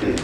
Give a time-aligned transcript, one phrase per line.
[0.00, 0.18] Did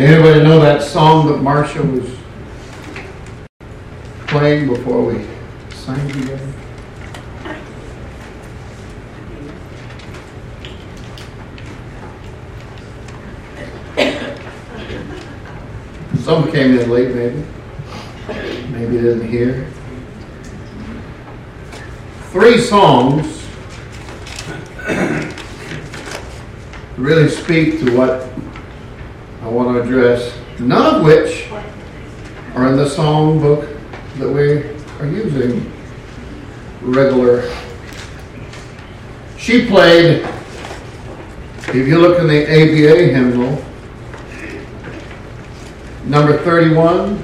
[0.00, 2.08] anybody know that song that Marcia was
[4.26, 5.26] playing before we
[5.74, 6.52] sang together?
[16.22, 17.44] Some came in late, maybe.
[18.70, 19.68] Maybe didn't hear.
[22.32, 23.46] Three songs
[26.96, 28.26] really speak to what
[29.42, 31.50] I want to address, none of which
[32.54, 33.68] are in the song book
[34.16, 34.62] that we
[34.98, 35.70] are using
[36.80, 37.54] regular.
[39.36, 40.22] She played,
[41.68, 43.62] if you look in the ABA hymnal,
[46.06, 47.21] number 31, by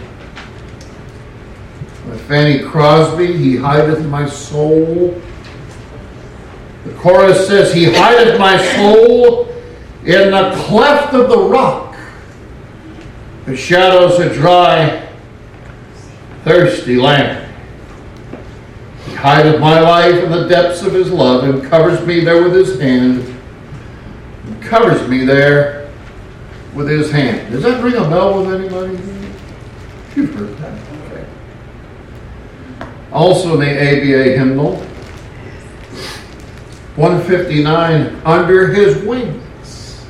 [2.28, 5.18] Fanny Crosby, He hideth my soul.
[6.84, 9.48] The chorus says, He hideth my soul
[10.04, 11.96] in the cleft of the rock.
[13.46, 15.08] The shadows a dry,
[16.44, 17.50] thirsty land.
[19.06, 22.54] He hideth my life in the depths of his love and covers me there with
[22.54, 23.40] his hand.
[24.44, 25.90] And covers me there
[26.74, 27.50] with his hand.
[27.52, 28.98] Does that ring a bell with anybody?
[30.14, 30.97] You've heard that.
[33.18, 34.76] Also in the ABA hymnal,
[36.94, 40.06] 159, Under His Wings.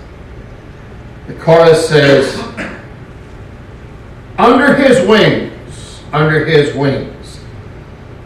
[1.27, 2.39] The chorus says,
[4.37, 7.41] Under His wings, under His wings,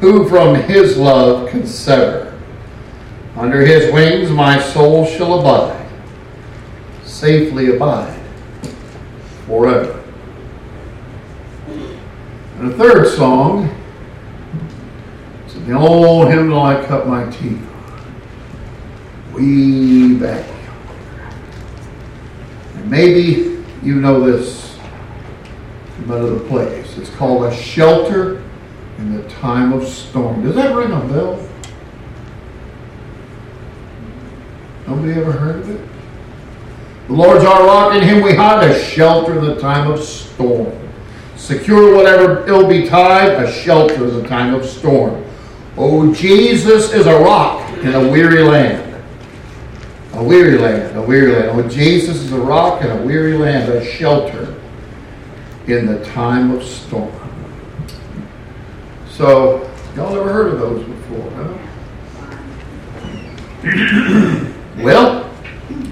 [0.00, 2.36] who from His love can sever?
[3.36, 5.88] Under His wings my soul shall abide,
[7.04, 8.20] safely abide
[9.46, 10.02] forever.
[12.58, 13.78] And a third song,
[15.62, 17.60] it's the old hymnal I cut my teeth
[19.32, 20.44] way back.
[22.74, 24.76] And maybe you know this
[25.94, 26.98] from another place.
[26.98, 28.42] It's called A Shelter
[28.98, 30.42] in the Time of Storm.
[30.42, 31.48] Does that ring a bell?
[34.88, 35.88] Nobody ever heard of it?
[37.06, 40.76] The Lord's our rock, in him we hide a shelter in the time of storm.
[41.36, 45.21] Secure whatever ill betide, a shelter in the time of storm.
[45.76, 48.90] Oh, Jesus is a rock in a weary land.
[50.14, 51.58] A weary land, a weary land.
[51.58, 54.54] Oh, Jesus is a rock in a weary land, a shelter
[55.66, 57.10] in the time of storm.
[59.08, 61.58] So, y'all never heard of those before, huh?
[64.82, 65.30] well,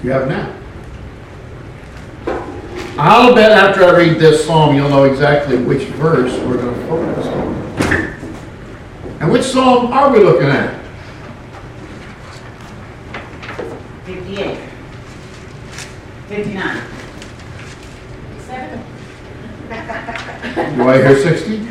[0.03, 0.55] you have now.
[2.97, 6.87] I'll bet after I read this psalm, you'll know exactly which verse we're going to
[6.87, 7.60] focus on.
[9.21, 10.81] And which psalm are we looking at?
[14.03, 14.57] 58.
[16.27, 16.83] 59.
[20.75, 21.57] Do I hear 60?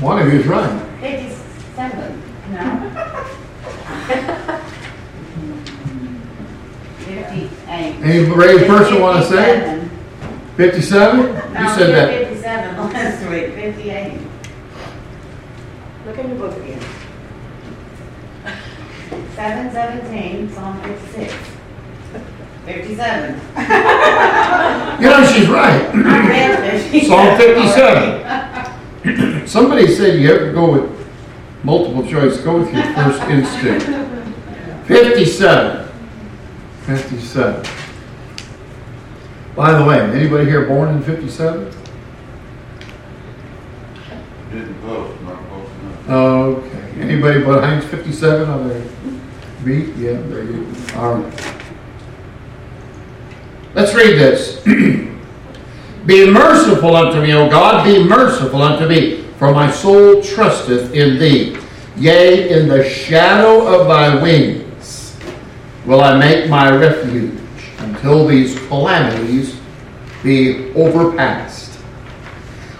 [0.00, 0.82] One of you is right.
[1.00, 2.22] 57.
[2.52, 2.90] No.
[6.98, 8.02] 58.
[8.02, 9.88] Any brave person want to say?
[10.56, 11.18] 57?
[11.18, 12.31] You said that.
[12.52, 14.20] 57 last week, 58.
[16.04, 16.82] Look in your book again.
[19.34, 21.32] 717, Psalm 56.
[22.66, 23.40] 57.
[25.00, 25.82] You know, she's right.
[25.94, 27.08] I read 57.
[27.08, 29.46] Psalm 57.
[29.48, 30.90] Somebody said you have to go with
[31.64, 32.38] multiple choice.
[32.42, 33.86] Go with your first instinct.
[34.86, 35.88] 57.
[36.82, 37.64] 57.
[39.56, 41.72] By the way, anybody here born in 57?
[44.52, 45.68] Didn't vote, not close.
[46.08, 47.00] Okay.
[47.00, 48.82] Anybody behind 57 on their
[49.64, 49.96] beat?
[49.96, 50.92] Yeah, good.
[50.94, 51.62] All right.
[53.74, 54.62] Let's read this.
[56.06, 61.18] be merciful unto me, O God, be merciful unto me, for my soul trusteth in
[61.18, 61.56] thee.
[61.96, 65.18] Yea, in the shadow of thy wings
[65.86, 67.40] will I make my refuge
[67.78, 69.58] until these calamities
[70.22, 71.78] be overpassed.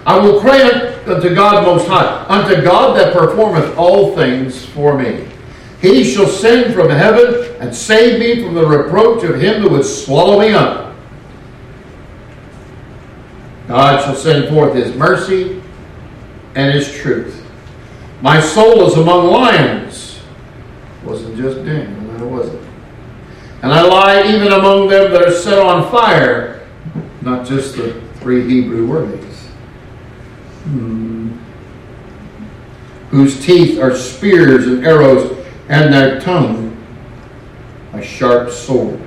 [0.05, 5.27] I will cry unto God Most High, unto God that performeth all things for me.
[5.81, 9.85] He shall send from heaven and save me from the reproach of him that would
[9.85, 10.95] swallow me up.
[13.67, 15.61] God shall send forth his mercy
[16.55, 17.45] and his truth.
[18.21, 20.21] My soul is among lions.
[21.03, 22.65] Wasn't just Daniel, that wasn't.
[23.61, 26.65] And I lie even among them that are set on fire,
[27.21, 29.42] not just the three Hebrew worthies.
[30.63, 31.37] Hmm,
[33.09, 35.37] whose teeth are spears and arrows,
[35.69, 36.73] and their tongue
[37.93, 38.99] a sharp sword.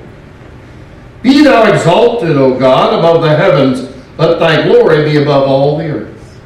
[1.22, 5.88] Be thou exalted, O God, above the heavens, let thy glory be above all the
[5.88, 6.40] earth.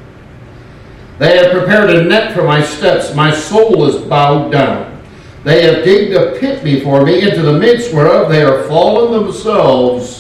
[1.19, 5.03] They have prepared a net for my steps, my soul is bowed down.
[5.45, 10.20] They have digged a pit before me, into the midst whereof they are fallen themselves.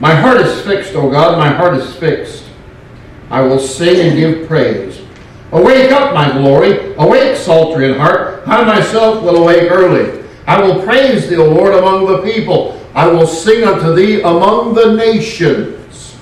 [0.00, 2.44] My heart is fixed, O God, my heart is fixed.
[3.30, 5.00] I will sing and give praise.
[5.52, 6.94] Awake up, my glory.
[6.96, 8.42] Awake, psaltery in heart.
[8.46, 10.24] I myself will awake early.
[10.46, 12.80] I will praise thee, O Lord, among the people.
[12.94, 16.16] I will sing unto thee among the nations.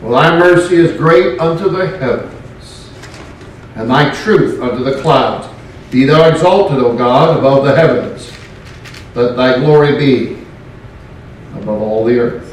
[0.00, 2.90] For thy mercy is great unto the heavens,
[3.74, 5.48] and thy truth unto the clouds.
[5.90, 8.30] Be thou exalted, O God, above the heavens.
[9.14, 10.44] Let thy glory be
[11.54, 12.43] above all the earth.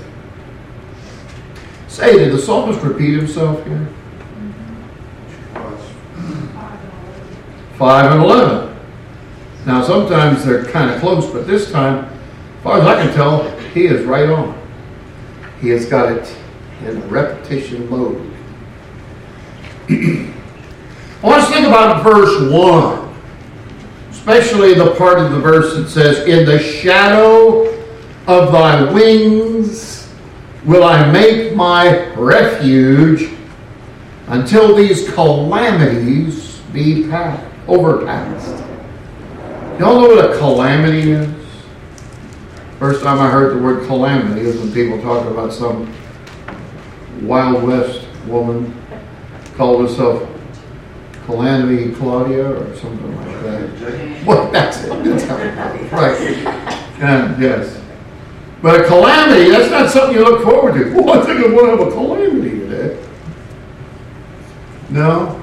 [1.92, 3.86] Say, did the psalmist repeat himself here?
[7.78, 8.80] 5 and 11.
[9.66, 13.44] Now, sometimes they're kind of close, but this time, as far as I can tell,
[13.74, 14.58] he is right on.
[15.60, 16.34] He has got it
[16.86, 18.34] in repetition mode.
[19.90, 20.34] I
[21.22, 23.16] want us to think about verse 1,
[24.12, 27.66] especially the part of the verse that says, In the shadow
[28.28, 30.01] of thy wings
[30.66, 33.32] will I make my refuge
[34.28, 38.64] until these calamities be past, overpassed.
[39.80, 41.30] Y'all know what a calamity is?
[42.80, 45.94] First time I heard the word calamity is when people talk about some
[47.22, 48.76] Wild West woman
[49.56, 50.28] called herself
[51.26, 54.26] Calamity Claudia or something like that.
[54.26, 55.04] Well, that's it.
[55.04, 56.78] That's right.
[57.02, 57.81] And yes.
[58.62, 60.92] But a calamity, that's not something you look forward to.
[61.02, 63.08] Oh, I think I'm going to have a calamity today.
[64.90, 65.42] No,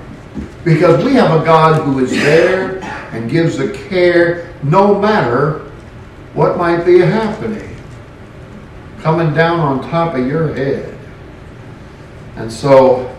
[0.63, 2.79] because we have a God who is there
[3.13, 5.71] and gives the care no matter
[6.35, 7.77] what might be happening,
[9.01, 10.97] coming down on top of your head.
[12.37, 13.17] And so,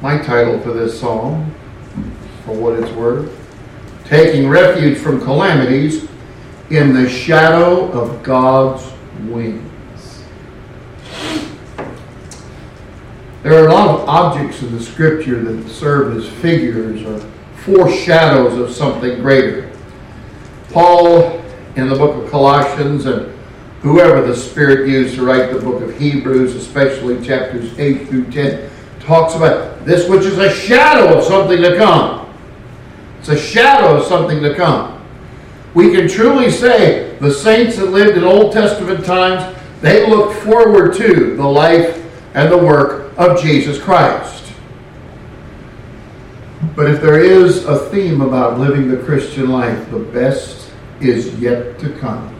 [0.00, 1.52] my title for this song,
[2.44, 3.34] for what it's worth,
[4.04, 6.07] Taking Refuge from Calamities
[6.70, 8.92] in the shadow of God's
[9.22, 10.24] wings.
[13.42, 17.18] There are a lot of objects in the scripture that serve as figures or
[17.64, 19.70] foreshadows of something greater.
[20.70, 21.42] Paul,
[21.76, 23.32] in the book of Colossians, and
[23.80, 28.70] whoever the Spirit used to write the book of Hebrews, especially chapters 8 through 10,
[29.00, 32.28] talks about this which is a shadow of something to come.
[33.20, 34.97] It's a shadow of something to come.
[35.74, 40.94] We can truly say the saints that lived in Old Testament times, they looked forward
[40.96, 42.04] to the life
[42.34, 44.52] and the work of Jesus Christ.
[46.74, 50.70] But if there is a theme about living the Christian life, the best
[51.00, 52.34] is yet to come.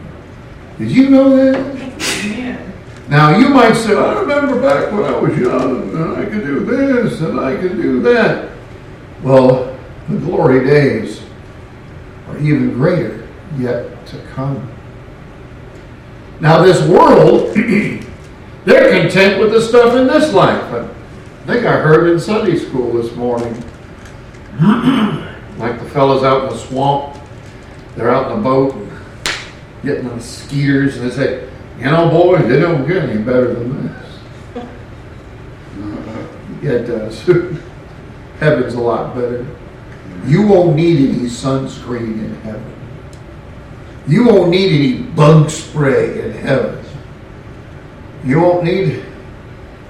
[0.77, 2.69] Did you know that?
[3.09, 6.59] Now you might say, I remember back when I was young, and I could do
[6.61, 8.51] this and I could do that.
[9.23, 9.77] Well,
[10.07, 11.21] the glory days
[12.27, 13.18] are even greater
[13.57, 14.69] yet to come.
[16.39, 17.53] Now, this world,
[18.65, 20.71] they're content with the stuff in this life.
[20.71, 23.53] But I think I heard in Sunday school this morning,
[25.57, 27.17] like the fellows out in the swamp,
[27.95, 28.75] they're out in the boat
[29.83, 33.87] getting on skeeters, and they say, you know, boys, they don't get any better than
[33.87, 33.95] this.
[36.61, 37.21] It does.
[38.39, 39.47] Heaven's a lot better.
[40.25, 42.78] You won't need any sunscreen in heaven.
[44.09, 46.83] You won't need any bug spray in heaven.
[48.25, 49.05] You won't need.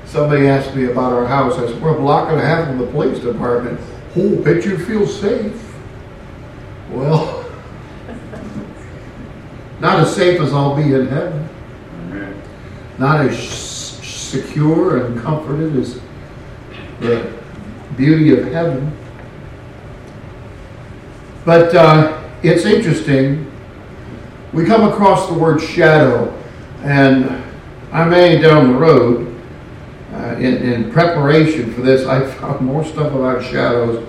[0.03, 1.53] Somebody asked me about our house.
[1.53, 3.79] I said, We're a block and a half from the police department.
[4.17, 5.73] Oh, bet you feel safe.
[6.89, 7.49] Well,
[9.79, 11.47] not as safe as I'll be in heaven.
[12.97, 16.01] Not as secure and comforted as
[16.99, 17.31] the
[17.95, 18.91] beauty of heaven.
[21.45, 23.48] But uh, it's interesting.
[24.51, 26.35] We come across the word shadow,
[26.81, 27.43] and
[27.91, 29.39] I may down the road,
[30.11, 34.07] uh, in, in preparation for this, I found more stuff about shadows.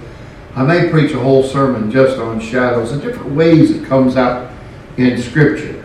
[0.57, 4.51] I may preach a whole sermon just on shadows and different ways it comes out
[4.97, 5.85] in Scripture.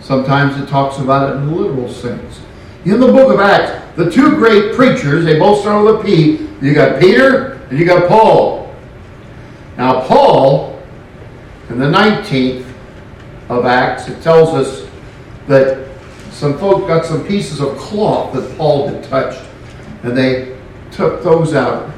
[0.00, 2.40] Sometimes it talks about it in the literal sense.
[2.84, 6.48] In the book of Acts, the two great preachers, they both start with a P.
[6.64, 8.74] You got Peter and you got Paul.
[9.76, 10.80] Now, Paul,
[11.68, 12.67] in the 19th
[13.48, 14.88] of Acts, it tells us
[15.46, 15.88] that
[16.30, 19.42] some folk got some pieces of cloth that Paul had touched,
[20.02, 20.56] and they
[20.90, 21.90] took those out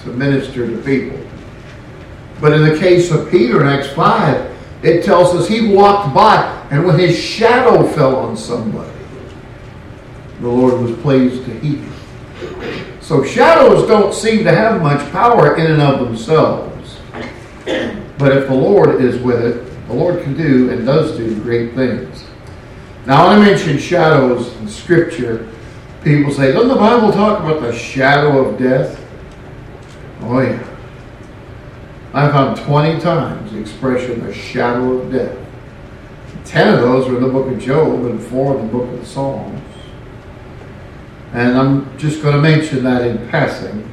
[0.00, 1.18] to minister to people.
[2.40, 6.66] But in the case of Peter in Acts 5, it tells us he walked by,
[6.70, 8.92] and when his shadow fell on somebody,
[10.40, 11.82] the Lord was pleased to heal.
[13.00, 16.98] So shadows don't seem to have much power in and of themselves.
[18.18, 21.74] But if the Lord is with it, the Lord can do and does do great
[21.74, 22.24] things.
[23.06, 25.48] Now, when I mention shadows in Scripture,
[26.02, 29.00] people say, doesn't the Bible talk about the shadow of death?
[30.22, 30.62] Oh, yeah.
[32.12, 35.38] I found 20 times the expression the shadow of death.
[36.44, 39.00] Ten of those were in the book of Job and four in the book of
[39.00, 39.60] the Psalms.
[41.32, 43.86] And I'm just going to mention that in passing.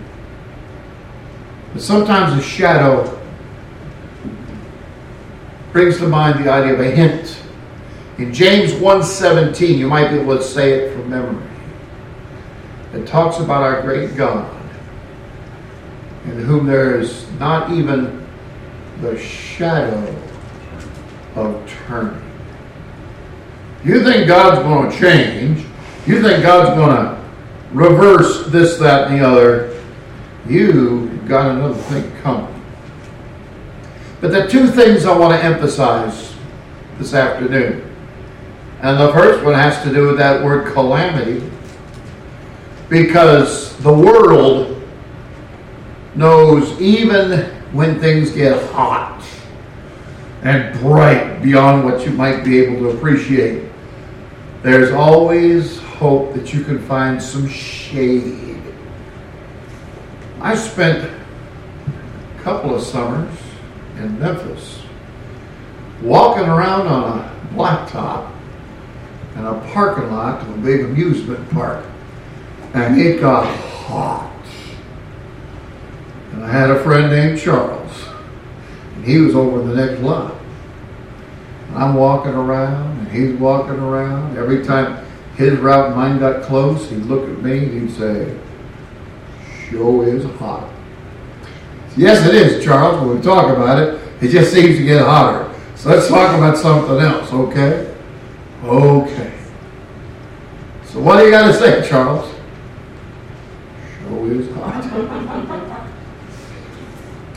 [1.73, 3.19] But sometimes a shadow
[5.73, 7.41] brings to mind the idea of a hint.
[8.19, 11.43] In James 1.17, you might be able to say it from memory.
[12.93, 14.55] It talks about our great God,
[16.25, 18.25] in whom there is not even
[19.01, 20.15] the shadow
[21.35, 22.21] of turning.
[23.83, 25.65] You think God's going to change.
[26.05, 27.23] You think God's going to
[27.71, 29.83] reverse this, that, and the other.
[30.47, 32.52] You got another thing coming.
[34.23, 36.33] But the two things I want to emphasize
[36.97, 37.93] this afternoon.
[38.79, 41.43] And the first one has to do with that word calamity.
[42.87, 44.81] Because the world
[46.15, 49.21] knows even when things get hot
[50.41, 53.69] and bright beyond what you might be able to appreciate,
[54.61, 58.63] there's always hope that you can find some shade.
[60.39, 63.37] I spent a couple of summers
[63.97, 64.83] in Memphis
[66.01, 68.31] walking around on a blacktop
[69.35, 71.85] in a parking lot of a big amusement park.
[72.73, 73.45] And it got
[73.85, 74.31] hot.
[76.31, 77.91] And I had a friend named Charles.
[78.95, 80.35] And he was over the next lot.
[81.69, 84.37] And I'm walking around and he's walking around.
[84.37, 88.39] Every time his route and mine got close, he'd look at me and he'd say,
[89.69, 90.69] Sure is hot.
[91.95, 92.99] Yes, it is, Charles.
[93.01, 95.53] When we talk about it, it just seems to get hotter.
[95.75, 97.93] So let's talk about something else, okay?
[98.63, 99.33] Okay.
[100.85, 102.33] So what do you got to say, Charles?
[103.99, 104.83] Show is hot.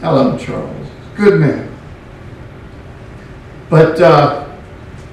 [0.02, 0.88] I love Charles.
[1.16, 1.76] Good man.
[3.68, 4.46] But uh,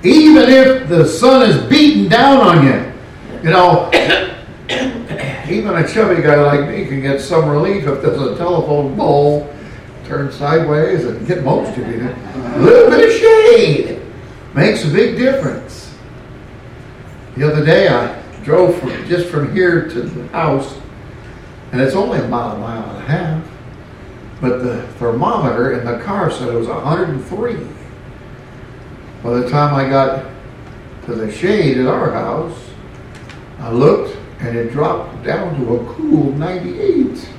[0.03, 2.93] even if the sun is beating down on you,
[3.43, 3.89] you know,
[5.53, 9.53] even a chubby guy like me can get some relief if there's a telephone pole
[10.05, 12.10] turned sideways and get most of you.
[12.10, 14.01] A little bit of shade
[14.53, 15.95] makes a big difference.
[17.36, 20.77] The other day I drove from just from here to the house,
[21.72, 23.48] and it's only about a mile and a half.
[24.41, 27.55] But the thermometer in the car said it was 103.
[29.24, 30.29] By the time I got
[31.05, 32.60] to the shade at our house,
[33.60, 37.29] I looked and it dropped down to a cool 98.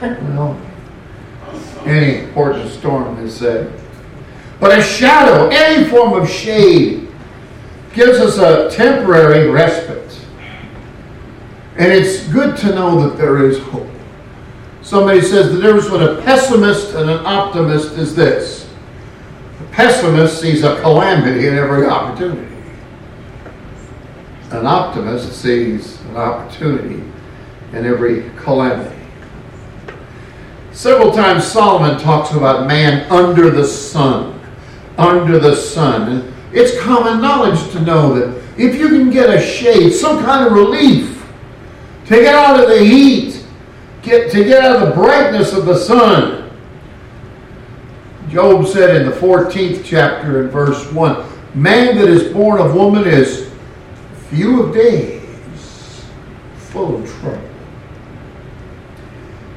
[0.00, 0.60] well,
[1.84, 3.80] any important storm is said.
[4.60, 7.08] But a shadow, any form of shade,
[7.92, 10.20] gives us a temporary respite.
[11.76, 13.88] And it's good to know that there is hope.
[14.82, 18.70] Somebody says the difference between a pessimist and an optimist is this.
[19.60, 22.53] A pessimist sees a calamity in every opportunity.
[24.50, 27.02] An optimist sees an opportunity
[27.72, 28.96] in every calamity.
[30.72, 34.40] Several times Solomon talks about man under the sun.
[34.98, 36.32] Under the sun.
[36.52, 40.52] It's common knowledge to know that if you can get a shade, some kind of
[40.52, 41.24] relief,
[42.06, 43.44] to get out of the heat,
[44.02, 46.50] get to get out of the brightness of the sun.
[48.28, 51.24] Job said in the 14th chapter in verse 1,
[51.54, 53.50] man that is born of woman is
[54.34, 56.04] few of days,
[56.56, 57.48] full of trouble.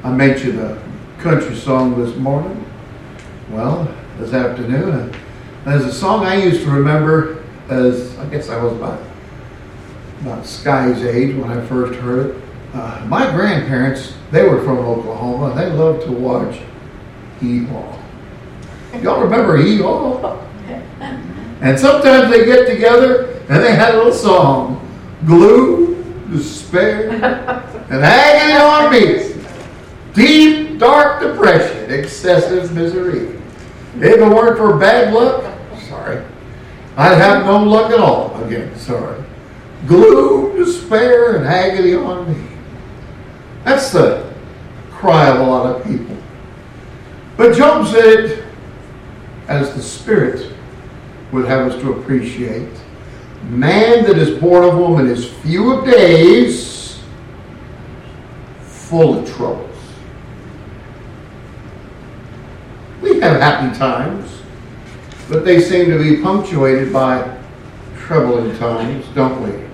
[0.04, 0.80] I mentioned a
[1.18, 2.64] country song this morning.
[3.50, 5.12] Well, this afternoon.
[5.64, 9.02] There's a song I used to remember as I guess I was about
[10.20, 12.42] about Sky's age when I first heard it.
[12.72, 15.54] Uh, my grandparents, they were from Oklahoma.
[15.56, 16.60] They loved to watch
[17.40, 17.98] Hee-Haw.
[19.00, 20.44] Y'all remember Hee-Haw?
[21.60, 24.84] And sometimes they get together and they had a little song,
[25.26, 27.10] Glue, Despair,
[27.90, 29.34] and Agony on Me.
[30.14, 33.40] Deep, dark depression, excessive misery.
[33.96, 35.44] If it weren't for bad luck,
[35.88, 36.22] sorry,
[36.96, 39.22] I'd have no luck at all again, sorry.
[39.86, 42.48] Gloom, despair, and agony on me.
[43.64, 44.32] That's the
[44.90, 46.16] cry of a lot of people.
[47.36, 48.44] But Job said
[49.46, 50.52] as the Spirit
[51.32, 52.68] would have us to appreciate.
[53.44, 57.00] Man that is born of woman is few of days,
[58.62, 59.76] full of troubles.
[63.00, 64.42] We have happy times,
[65.28, 67.38] but they seem to be punctuated by
[67.96, 69.68] troubling times, don't we?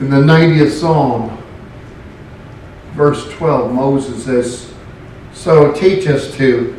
[0.00, 1.42] In the 90th Psalm,
[2.92, 4.72] verse 12, Moses says,
[5.32, 6.78] So teach us to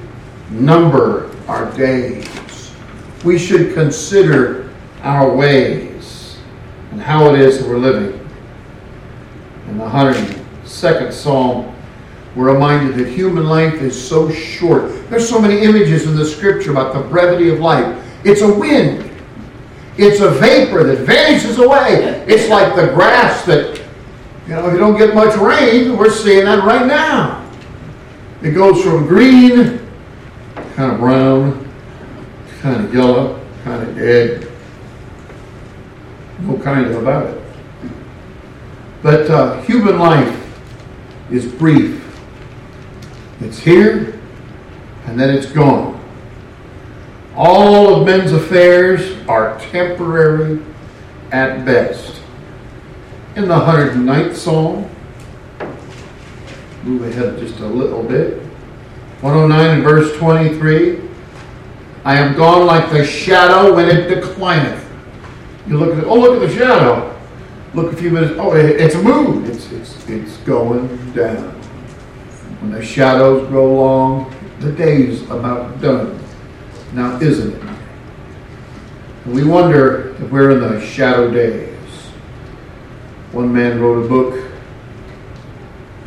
[0.50, 2.25] number our days.
[3.24, 4.70] We should consider
[5.02, 6.38] our ways
[6.92, 8.16] and how it is that we're living.
[9.68, 11.76] In the 102nd Psalm,
[12.36, 15.10] we're reminded that human life is so short.
[15.10, 18.06] There's so many images in the scripture about the brevity of life.
[18.24, 19.10] It's a wind.
[19.98, 22.24] It's a vapor that vanishes away.
[22.28, 23.82] It's like the grass that,
[24.48, 27.46] you know, if you don't get much rain, we're seeing that right now.
[28.42, 29.86] It goes from green,
[30.76, 31.69] kind of brown,
[32.60, 34.51] kind of yellow, kind of dead.
[36.42, 37.44] No kind of about it.
[39.01, 40.36] But uh, human life
[41.32, 42.06] is brief.
[43.39, 44.20] It's here,
[45.06, 45.96] and then it's gone.
[47.36, 50.62] All of men's affairs are temporary
[51.32, 52.22] at best.
[53.38, 54.89] In the 109th Psalm,
[56.84, 58.42] move ahead just a little bit.
[59.22, 61.09] 109 and verse 23.
[62.10, 64.84] I am gone like the shadow when it declineth.
[65.68, 67.16] You look at it, oh, look at the shadow.
[67.75, 69.46] Look a few minutes, oh, it's a moon.
[69.46, 71.51] It's, it's, it's going down.
[72.62, 76.20] When the shadows grow long, the day's about done.
[76.94, 77.63] Now, isn't it?
[79.25, 81.78] And we wonder if we're in the shadow days.
[83.34, 84.51] One man wrote a book,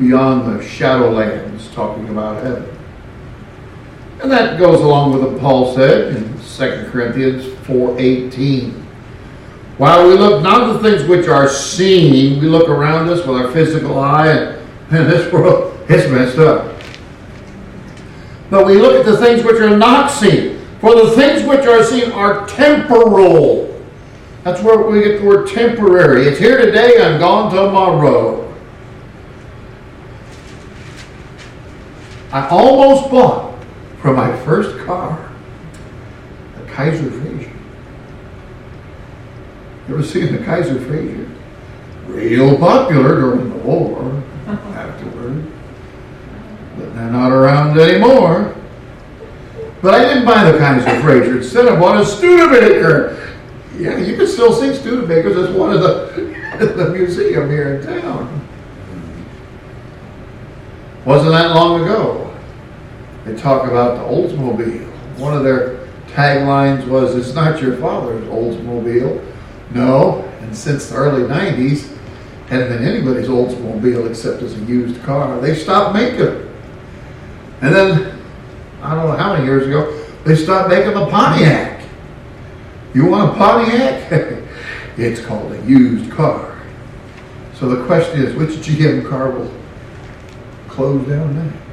[0.01, 2.72] Beyond the Shadowlands, talking about heaven.
[4.23, 8.73] And that goes along with what Paul said in 2 Corinthians 4.18.
[9.79, 13.37] While we look not at the things which are seen, we look around us with
[13.37, 16.81] our physical eye, and, and this world, it's messed up.
[18.49, 20.65] But we look at the things which are not seen.
[20.81, 23.83] For the things which are seen are temporal.
[24.45, 26.27] That's where we get the word temporary.
[26.29, 28.39] It's here today and gone tomorrow.
[32.31, 33.52] I almost bought
[34.03, 35.31] for my first car
[36.57, 37.53] a Kaiser Frazer.
[39.89, 41.31] You ever seen the Kaiser Frazer?
[42.07, 45.47] Real popular during the war afterward.
[46.77, 48.57] But they're not around anymore.
[49.81, 51.37] But I didn't buy the Kaiser Frazer.
[51.39, 53.37] Instead, I bought a Studebaker.
[53.79, 55.47] Yeah, you can still see Studebakers.
[55.47, 58.49] It's one of the, the museum here in town.
[61.05, 62.32] Wasn't that long ago.
[63.25, 64.87] They talk about the Oldsmobile.
[65.19, 69.25] One of their taglines was, It's not your father's Oldsmobile.
[69.71, 71.97] No, and since the early 90s,
[72.49, 75.41] hadn't been anybody's Oldsmobile except as a used car.
[75.41, 76.49] They stopped making it.
[77.63, 78.19] And then,
[78.83, 81.83] I don't know how many years ago, they stopped making the Pontiac.
[82.93, 84.13] You want a Pontiac?
[84.99, 86.61] it's called a used car.
[87.55, 89.51] So the question is, which GM car will
[90.69, 91.72] close down next?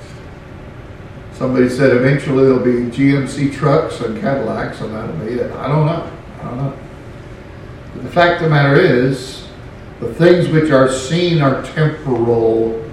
[1.39, 5.49] Somebody said eventually there'll be GMC trucks and Cadillacs, and that'll be it.
[5.53, 6.11] I don't know.
[6.41, 6.77] I don't know.
[7.93, 9.47] But the fact of the matter is,
[10.01, 12.85] the things which are seen are temporal.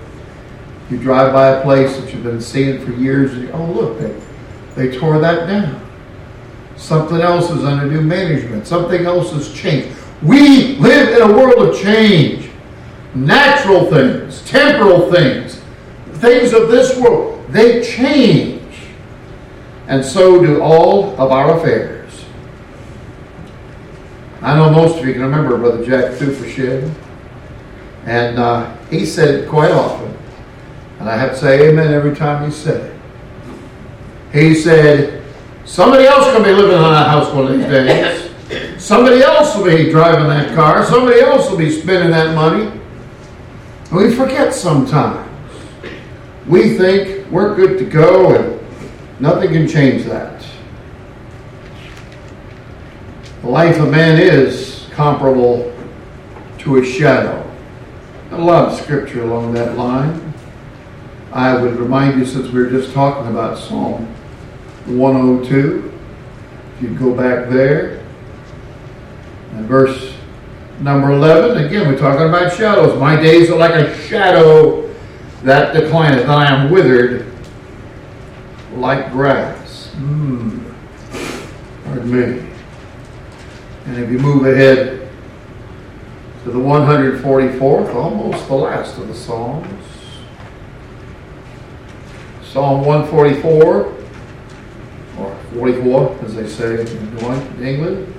[0.88, 3.98] You drive by a place that you've been seeing for years, and you, oh look,
[3.98, 4.16] they,
[4.76, 5.84] they tore that down.
[6.76, 8.68] Something else is under new management.
[8.68, 9.88] Something else has changed.
[10.22, 12.48] We live in a world of change.
[13.12, 15.60] Natural things, temporal things,
[16.20, 18.62] things of this world, they change.
[19.88, 22.24] And so do all of our affairs.
[24.42, 26.92] I know most of you can remember Brother Jack Thufershed.
[28.04, 30.16] And uh, he said it quite often.
[31.00, 32.96] And I have to say amen every time he said it.
[34.32, 35.24] He said,
[35.64, 38.82] somebody else can be living in that house one of these days.
[38.82, 40.84] Somebody else will be driving that car.
[40.84, 42.70] Somebody else will be spending that money.
[43.92, 45.25] We forget sometimes.
[46.48, 50.44] We think we're good to go and nothing can change that.
[53.42, 55.74] The life of man is comparable
[56.58, 57.42] to a shadow.
[58.30, 60.34] A lot of scripture along that line.
[61.32, 64.06] I would remind you, since we were just talking about Psalm
[64.86, 65.92] 102,
[66.76, 68.04] If you go back there,
[69.52, 70.14] and verse
[70.80, 72.98] number 11, again, we're talking about shadows.
[73.00, 74.85] My days are like a shadow
[75.46, 77.24] that declineth, I am withered
[78.74, 79.92] like grass.
[79.92, 80.58] Hmm.
[81.84, 82.48] Pardon me.
[83.84, 85.08] And if you move ahead
[86.42, 89.84] to the 144th, almost the last of the Psalms,
[92.42, 93.94] Psalm 144,
[95.16, 98.12] or 44, as they say in England.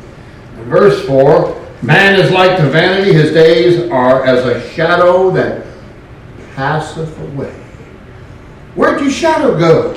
[0.55, 5.66] And verse 4 Man is like to vanity, his days are as a shadow that
[6.57, 7.53] passeth away.
[8.73, 9.95] Where'd your shadow go?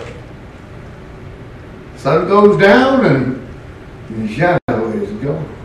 [1.97, 3.49] Sun goes down and
[4.11, 5.57] the shadow is gone.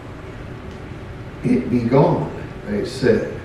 [1.43, 2.31] It be gone,
[2.67, 3.37] they said.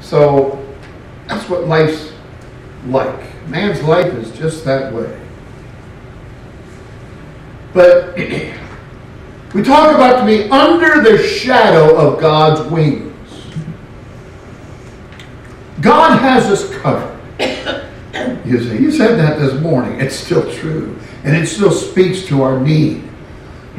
[0.00, 0.64] So
[1.26, 2.12] that's what life's
[2.86, 3.48] like.
[3.48, 5.20] Man's life is just that way.
[7.74, 8.16] But
[9.52, 13.11] we talk about to be under the shadow of God's wings.
[15.82, 17.18] God has us covered.
[18.44, 20.00] You see, you said that this morning.
[20.00, 20.98] It's still true.
[21.24, 23.04] And it still speaks to our need.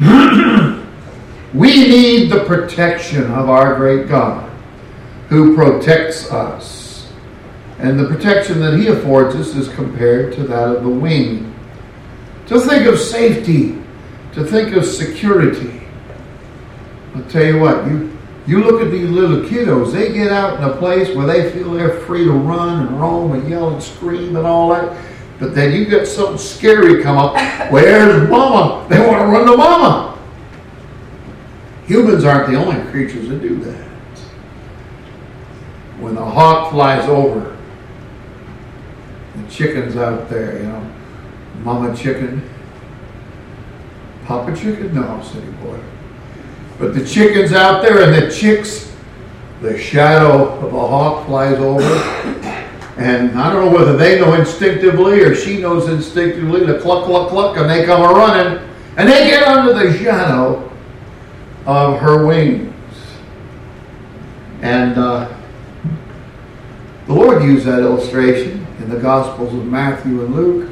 [1.54, 4.50] we need the protection of our great God
[5.28, 7.12] who protects us.
[7.78, 11.54] And the protection that he affords us is compared to that of the wing.
[12.46, 13.78] To think of safety,
[14.32, 15.82] to think of security.
[17.14, 18.13] I'll tell you what, you
[18.46, 21.72] you look at these little kiddos, they get out in a place where they feel
[21.72, 25.02] they're free to run and roam and yell and scream and all that.
[25.38, 27.34] But then you get something scary come up.
[27.72, 28.86] Where's mama?
[28.88, 30.18] They want to run to mama.
[31.86, 33.88] Humans aren't the only creatures that do that.
[35.98, 37.56] When a hawk flies over,
[39.36, 40.92] the chickens out there, you know,
[41.62, 42.48] mama chicken,
[44.24, 45.78] papa chicken, no, city boy.
[46.78, 48.92] But the chickens out there and the chicks,
[49.60, 51.82] the shadow of a hawk flies over.
[52.96, 57.28] And I don't know whether they know instinctively or she knows instinctively the cluck, cluck,
[57.28, 58.68] cluck, and they come a running.
[58.96, 60.70] And they get under the shadow
[61.66, 62.72] of her wings.
[64.60, 65.36] And uh,
[67.06, 70.70] the Lord used that illustration in the Gospels of Matthew and Luke.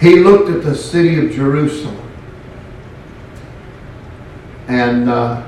[0.00, 2.01] He looked at the city of Jerusalem
[4.72, 5.42] and uh,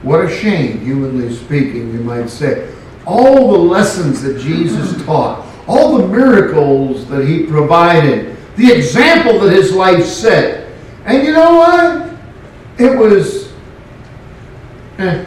[0.00, 2.72] what a shame, humanly speaking, you might say.
[3.04, 9.52] All the lessons that Jesus taught, all the miracles that he provided, the example that
[9.52, 10.72] his life set.
[11.04, 12.14] And you know what?
[12.78, 13.52] It was.
[14.98, 15.24] Eh,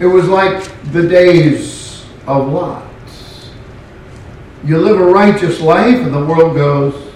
[0.00, 2.88] it was like the days of Lot.
[4.64, 7.12] You live a righteous life, and the world goes,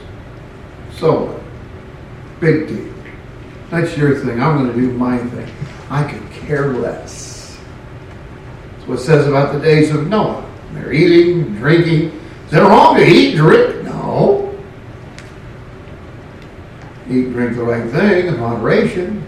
[0.96, 1.33] so?
[2.44, 2.92] Big deal.
[3.70, 4.38] That's your thing.
[4.38, 5.50] I'm going to do my thing.
[5.88, 7.58] I could care less.
[8.76, 10.46] That's what it says about the days of Noah.
[10.74, 12.20] They're eating, drinking.
[12.48, 13.84] Is it wrong to eat, and drink?
[13.84, 14.54] No.
[17.08, 19.26] Eat, and drink the right thing in moderation.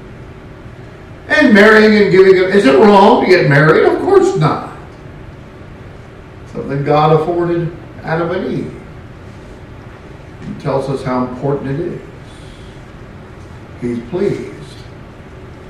[1.29, 2.39] And marrying and giving.
[2.45, 2.55] up.
[2.55, 3.87] Is it wrong to get married?
[3.87, 4.77] Of course not.
[6.53, 8.83] Something God afforded Adam and Eve.
[10.47, 12.03] He tells us how important it is.
[13.87, 14.53] He's pleased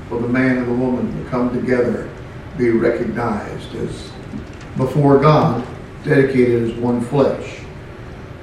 [0.09, 2.09] for the man and the woman to come together,
[2.57, 4.11] be recognized as
[4.75, 5.67] before God,
[6.03, 7.59] dedicated as one flesh,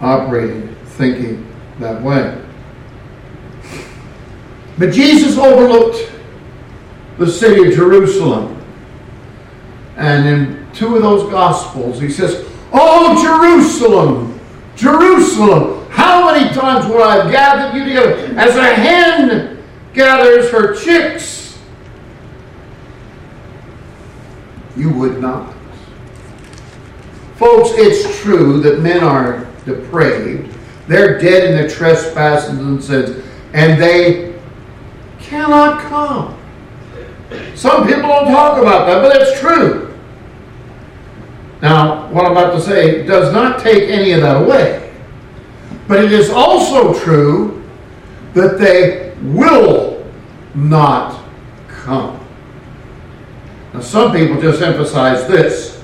[0.00, 2.40] operating, thinking that way.
[4.78, 6.12] But Jesus overlooked
[7.18, 8.62] the city of Jerusalem.
[9.96, 14.38] And in two of those Gospels, he says, Oh, Jerusalem,
[14.76, 19.54] Jerusalem, how many times would I have gathered you together as a hen
[19.94, 21.59] gathers her chicks?
[24.76, 25.54] You would not.
[27.37, 30.52] Folks, it's true that men are depraved.
[30.87, 34.38] They're dead in their trespasses and sins, and they
[35.20, 36.38] cannot come.
[37.54, 39.94] Some people don't talk about that, but it's true.
[41.62, 44.92] Now, what I'm about to say does not take any of that away.
[45.88, 47.62] But it is also true
[48.35, 50.04] that they will
[50.54, 51.24] not
[51.68, 52.20] come.
[53.72, 55.82] Now, some people just emphasize this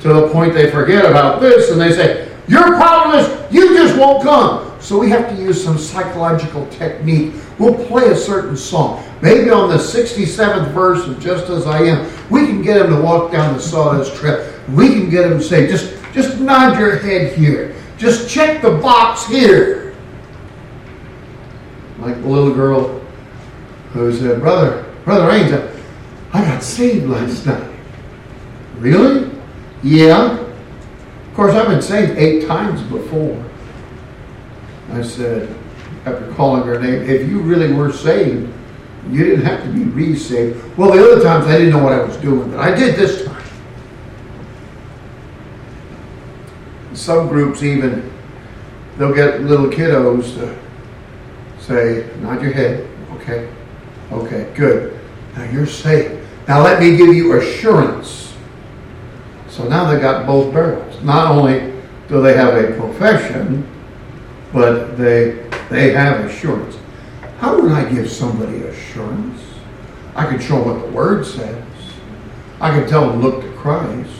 [0.00, 3.98] to the point they forget about this and they say, Your problem is you just
[3.98, 4.68] won't come.
[4.80, 7.34] So we have to use some psychological technique.
[7.58, 9.04] We'll play a certain song.
[9.22, 13.00] Maybe on the 67th verse of Just As I Am, we can get him to
[13.00, 14.52] walk down the sawdust trail.
[14.70, 17.76] We can get him to say, just, just nod your head here.
[17.96, 19.81] Just check the box here.
[22.28, 23.00] Little girl
[23.92, 25.68] who said, Brother, Brother Ains,
[26.32, 27.70] I- got saved last night.
[28.78, 29.30] Really?
[29.82, 30.38] Yeah.
[30.38, 33.42] Of course, I've been saved eight times before.
[34.92, 35.54] I said,
[36.04, 38.52] after calling her name, if you really were saved,
[39.10, 40.76] you didn't have to be re-saved.
[40.76, 43.24] Well, the other times I didn't know what I was doing, but I did this
[43.24, 43.42] time.
[46.94, 48.12] Some groups even,
[48.98, 50.61] they'll get little kiddos to
[51.62, 53.50] say, nod your head, okay,
[54.10, 54.98] okay, good.
[55.36, 56.22] Now you're saved.
[56.48, 58.34] Now let me give you assurance.
[59.48, 61.02] So now they got both barrels.
[61.02, 61.72] Not only
[62.08, 63.68] do they have a profession,
[64.52, 66.76] but they they have assurance.
[67.38, 69.40] How would I give somebody assurance?
[70.14, 71.64] I can show them what the Word says.
[72.60, 74.10] I can tell them, look to Christ.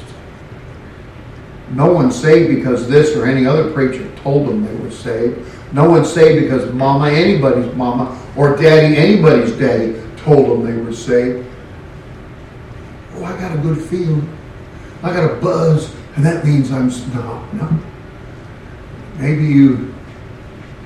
[1.70, 5.38] No one's saved because this or any other preacher told them they were saved.
[5.72, 10.92] No one's saved because mama, anybody's mama, or daddy, anybody's daddy told them they were
[10.92, 11.46] saved.
[13.14, 14.28] Oh, I got a good feeling.
[15.02, 17.78] I got a buzz, and that means I'm no, no.
[19.18, 19.94] Maybe you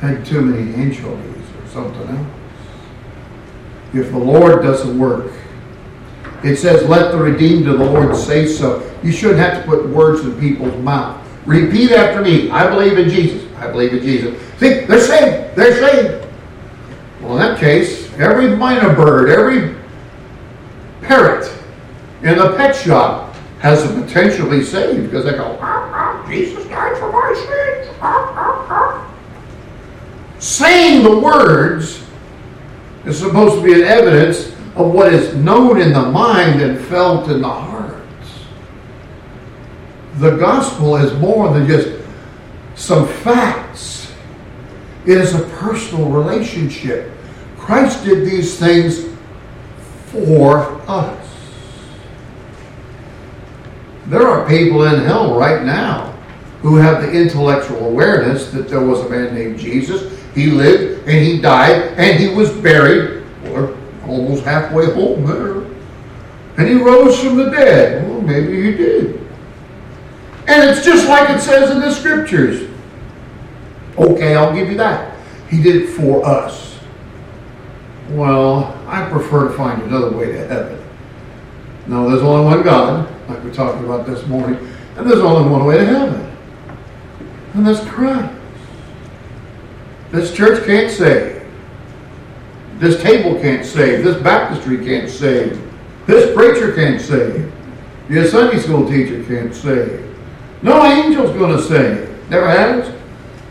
[0.01, 2.27] had too many anchovies or something else.
[3.93, 5.33] If the Lord doesn't work,
[6.43, 9.89] it says, "Let the redeemed of the Lord say so." You shouldn't have to put
[9.89, 11.17] words in people's mouth.
[11.45, 12.51] Repeat after me.
[12.51, 13.46] I believe in Jesus.
[13.59, 14.41] I believe in Jesus.
[14.59, 15.57] See, they're saved.
[15.57, 16.27] They're saved.
[17.21, 19.75] Well, in that case, every mynah bird, every
[21.03, 21.51] parrot
[22.23, 26.27] in the pet shop has the potential to be saved because they go, "Ah, ah,
[26.29, 27.95] Jesus died for my sins.
[28.03, 29.07] Ah, ah, ah."
[30.39, 32.03] Saying the words
[33.07, 37.29] is supposed to be an evidence of what is known in the mind and felt
[37.31, 37.95] in the heart.
[40.19, 41.89] The gospel is more than just
[42.77, 44.13] some facts.
[45.07, 47.11] It is a personal relationship.
[47.59, 49.07] Christ did these things
[50.07, 51.27] for us.
[54.07, 56.13] There are people in hell right now
[56.63, 60.13] who have the intellectual awareness that there was a man named Jesus.
[60.35, 65.63] He lived and he died and he was buried, or almost halfway home there.
[66.59, 68.09] And he rose from the dead.
[68.09, 69.26] Well, maybe he did.
[70.49, 72.71] And it's just like it says in the scriptures.
[73.99, 75.17] Okay, I'll give you that.
[75.49, 76.79] He did it for us.
[78.11, 80.83] Well, I prefer to find another way to heaven.
[81.89, 84.59] No, there's only one God, like we talked about this morning,
[84.97, 86.37] and there's only one way to heaven.
[87.55, 88.35] And that's Christ.
[90.11, 91.45] This church can't save.
[92.79, 94.05] This table can't save.
[94.05, 95.61] This baptistry can't save.
[96.07, 97.53] This preacher can't save.
[98.09, 100.06] Your Sunday school teacher can't save.
[100.67, 102.29] No angel's going to save.
[102.29, 102.93] Never has.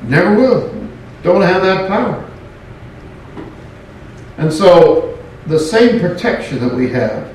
[0.01, 0.89] Never will.
[1.23, 2.30] Don't have that power.
[4.38, 7.34] And so, the same protection that we have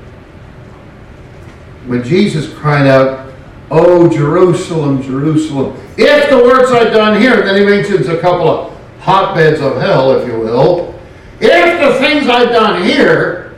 [1.86, 3.32] when Jesus cried out,
[3.70, 8.78] Oh, Jerusalem, Jerusalem, if the works I've done here, then he mentions a couple of
[9.00, 10.94] hotbeds of hell, if you will.
[11.40, 13.56] If the things I've done here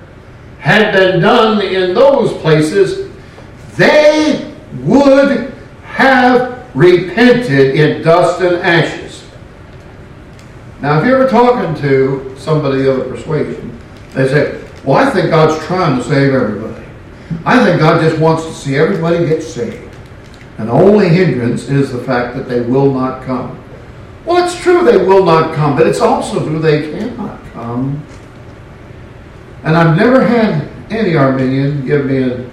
[0.61, 3.11] had been done in those places,
[3.77, 5.52] they would
[6.03, 9.25] have repented in dust and ashes.
[10.81, 13.79] Now, if you're ever talking to somebody of other persuasion,
[14.15, 16.85] they say, Well, I think God's trying to save everybody.
[17.45, 19.95] I think God just wants to see everybody get saved.
[20.59, 23.59] And the only hindrance is the fact that they will not come.
[24.25, 28.05] Well, it's true they will not come, but it's also true they cannot come.
[29.65, 32.51] And I've never had any Arminian give me a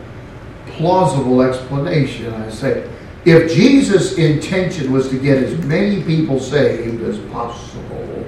[0.68, 2.34] plausible explanation.
[2.34, 2.90] I say,
[3.26, 8.26] if Jesus' intention was to get as many people saved as possible,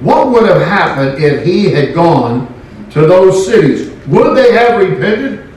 [0.00, 2.54] what would have happened if he had gone
[2.90, 3.90] to those cities?
[4.06, 5.52] Would they have repented?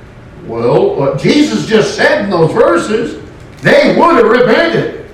[0.48, 3.22] Well, what Jesus just said in those verses,
[3.62, 5.06] they would have repented.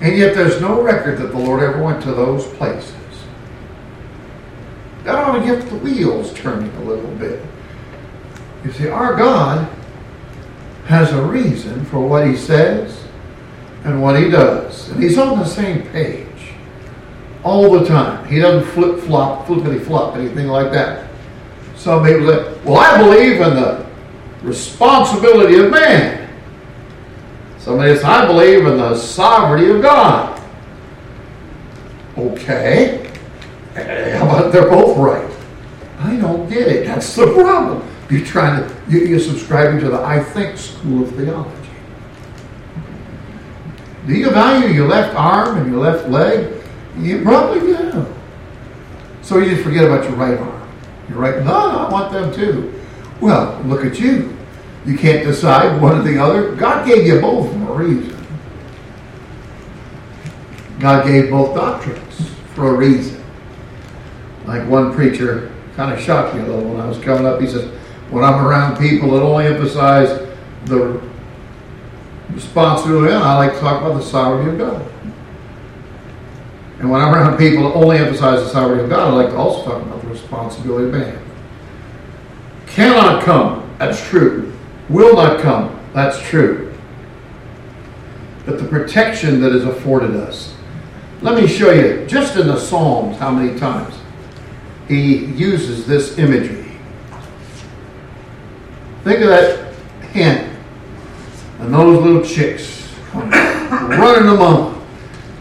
[0.00, 2.94] And yet there's no record that the Lord ever went to those places.
[5.04, 7.44] That ought to get the wheels turning a little bit.
[8.64, 9.70] You see, our God
[10.90, 13.04] has a reason for what he says
[13.84, 14.90] and what he does.
[14.90, 16.26] And he's on the same page
[17.44, 18.26] all the time.
[18.26, 21.08] He doesn't flip flop, flippity flop, anything like that.
[21.76, 23.86] Some people say, well, I believe in the
[24.42, 26.28] responsibility of man.
[27.58, 30.42] Somebody says, I believe in the sovereignty of God.
[32.18, 33.06] Okay.
[33.74, 35.29] How about they're both right?
[36.00, 36.86] I don't get it.
[36.86, 37.86] That's the problem.
[38.10, 41.56] You're trying to, you- you're subscribing to the I think school of theology.
[44.06, 46.54] Do you value your left arm and your left leg?
[46.98, 48.06] You probably do.
[49.22, 50.68] So you just forget about your right arm.
[51.08, 52.72] Your right, no, no, I want them too.
[53.20, 54.36] Well, look at you.
[54.86, 56.56] You can't decide one or the other.
[56.56, 58.16] God gave you both for a reason.
[60.78, 63.22] God gave both doctrines for a reason.
[64.46, 67.40] Like one preacher kind of shocked me a little when I was coming up.
[67.40, 67.64] He says,
[68.10, 70.10] when I'm around people that only emphasize
[70.66, 71.00] the
[72.28, 74.86] responsibility, I like to talk about the sovereignty of God.
[76.80, 79.36] And when I'm around people that only emphasize the sovereignty of God, I like to
[79.36, 81.18] also talk about the responsibility of man.
[82.66, 84.52] Cannot come, that's true.
[84.90, 86.74] Will not come, that's true.
[88.44, 90.54] But the protection that is afforded us.
[91.22, 93.99] Let me show you, just in the Psalms, how many times
[94.90, 96.66] he uses this imagery.
[99.04, 99.72] Think of that
[100.12, 100.56] hen
[101.60, 104.84] and those little chicks running among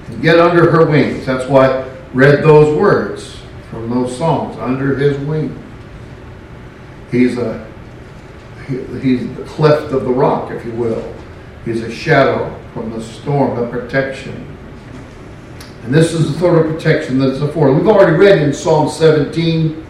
[0.07, 1.25] and get under her wings.
[1.25, 5.57] That's why I read those words from those songs under his wing.
[7.09, 7.67] He's a
[8.67, 11.15] he's the cleft of the rock, if you will.
[11.65, 14.48] He's a shadow from the storm, a protection.
[15.89, 17.75] And this is the sort of protection that's afforded.
[17.75, 19.87] We've already read in Psalm 17,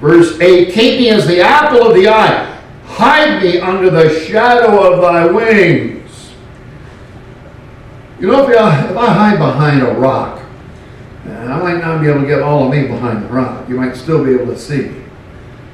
[0.00, 4.80] verse 8 Keep me as the apple of the eye, hide me under the shadow
[4.80, 6.30] of thy wings.
[8.20, 10.40] You know, if I, if I hide behind a rock,
[11.26, 13.68] I might not be able to get all of me behind the rock.
[13.68, 14.82] You might still be able to see.
[14.82, 15.02] Me.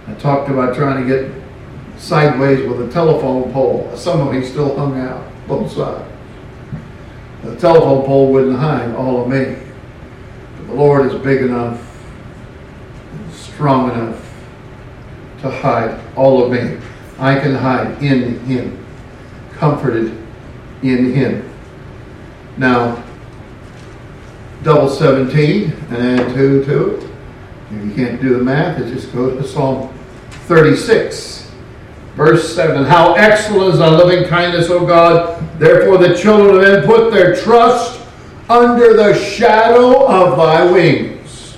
[0.07, 1.31] I talked about trying to get
[1.99, 3.95] sideways with a telephone pole.
[3.95, 6.11] Some of me still hung out, both sides.
[7.43, 9.65] The telephone pole wouldn't hide all of me.
[10.67, 11.81] The Lord is big enough,
[13.31, 14.21] strong enough
[15.41, 16.79] to hide all of me.
[17.19, 18.85] I can hide in Him,
[19.55, 20.17] comforted
[20.83, 21.49] in Him.
[22.57, 23.03] Now,
[24.63, 27.11] double 17 and add 2 to it.
[27.71, 29.97] If you can't do the math, just go to Psalm
[30.47, 31.51] 36,
[32.15, 32.85] verse 7.
[32.85, 35.43] How excellent is thy loving kindness, O God!
[35.59, 38.06] Therefore the children of men put their trust
[38.49, 41.57] under the shadow of thy wings.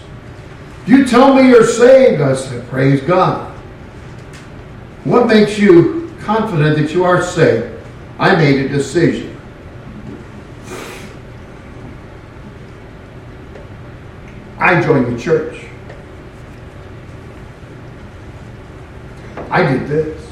[0.86, 2.20] You tell me you're saved.
[2.20, 3.52] I said, Praise God.
[5.04, 7.78] What makes you confident that you are saved?
[8.18, 9.38] I made a decision.
[14.58, 15.66] I joined the church.
[19.50, 20.30] I did this.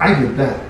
[0.00, 0.64] I did that.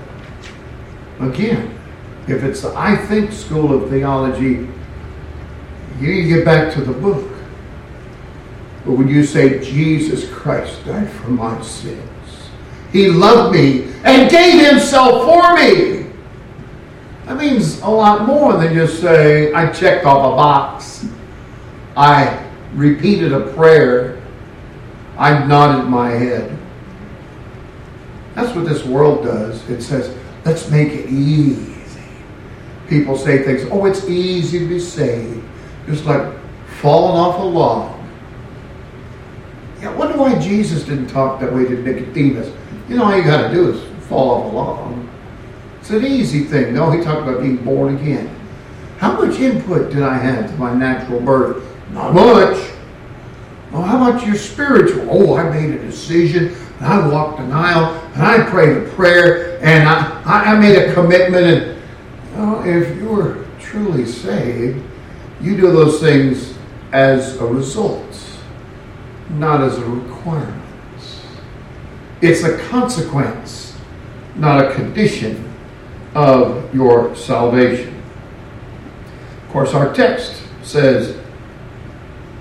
[1.19, 1.79] Again,
[2.27, 4.68] if it's the I think school of theology,
[5.99, 7.29] you need to get back to the book.
[8.85, 12.49] But when you say Jesus Christ died for my sins,
[12.91, 16.07] He loved me and gave Himself for me.
[17.25, 21.05] That means a lot more than just say, I checked off a box.
[21.95, 24.19] I repeated a prayer.
[25.17, 26.57] I nodded my head.
[28.33, 29.69] That's what this world does.
[29.69, 31.75] It says, let's make it easy.
[32.87, 35.45] People say things, oh, it's easy to be saved.
[35.89, 36.21] Just like
[36.81, 37.99] falling off a log.
[39.81, 42.53] Yeah, I wonder why Jesus didn't talk that way to Nicodemus.
[42.87, 45.07] You know, all you got to do is fall off a log.
[45.79, 46.75] It's an easy thing.
[46.75, 48.29] No, he talked about being born again.
[48.99, 51.63] How much input did I have to my natural birth?
[51.91, 52.69] Not much.
[53.71, 55.07] Well, how about your spiritual?
[55.09, 59.57] Oh, I made a decision, and I walked the aisle, and I prayed a prayer,
[59.63, 61.79] and I, I made a commitment.
[62.35, 64.85] And if you were truly saved,
[65.41, 66.53] you do those things
[66.91, 68.05] as a result,
[69.29, 70.63] not as a requirement.
[72.21, 73.77] It's a consequence,
[74.35, 75.53] not a condition
[76.13, 77.95] of your salvation.
[79.43, 81.17] Of course, our text says,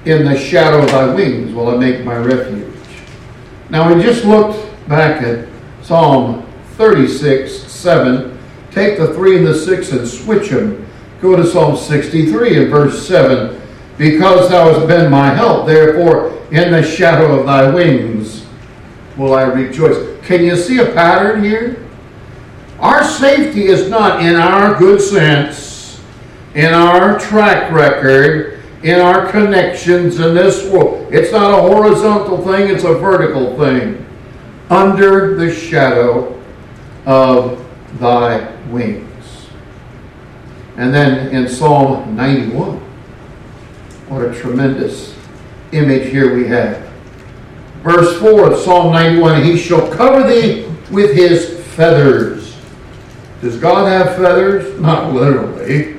[0.05, 2.75] In the shadow of thy wings will I make my refuge.
[3.71, 4.59] Now, we just looked
[4.89, 5.47] back at
[5.83, 8.39] Psalm 36 7.
[8.71, 10.88] Take the 3 and the 6 and switch them.
[11.21, 13.61] Go to Psalm 63 and verse 7.
[13.97, 18.47] Because thou hast been my help, therefore in the shadow of thy wings
[19.17, 20.17] will I rejoice.
[20.25, 21.85] Can you see a pattern here?
[22.79, 26.01] Our safety is not in our good sense,
[26.55, 31.13] in our track record, in our connections in this world.
[31.13, 34.07] It's not a horizontal thing, it's a vertical thing.
[34.71, 36.41] Under the shadow
[37.05, 37.67] of
[37.99, 39.08] thy wings.
[40.79, 42.77] And then in Psalm 91,
[44.07, 45.13] what a tremendous
[45.73, 46.89] image here we have.
[47.83, 52.57] Verse 4 of Psalm 91 He shall cover thee with his feathers.
[53.41, 54.81] Does God have feathers?
[54.81, 55.97] Not literally.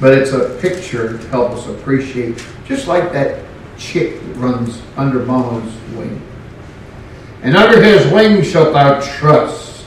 [0.00, 3.44] but it's a picture to help us appreciate, just like that
[3.76, 6.22] chick that runs under mama's wing.
[7.42, 9.84] And under his wing shalt thou trust.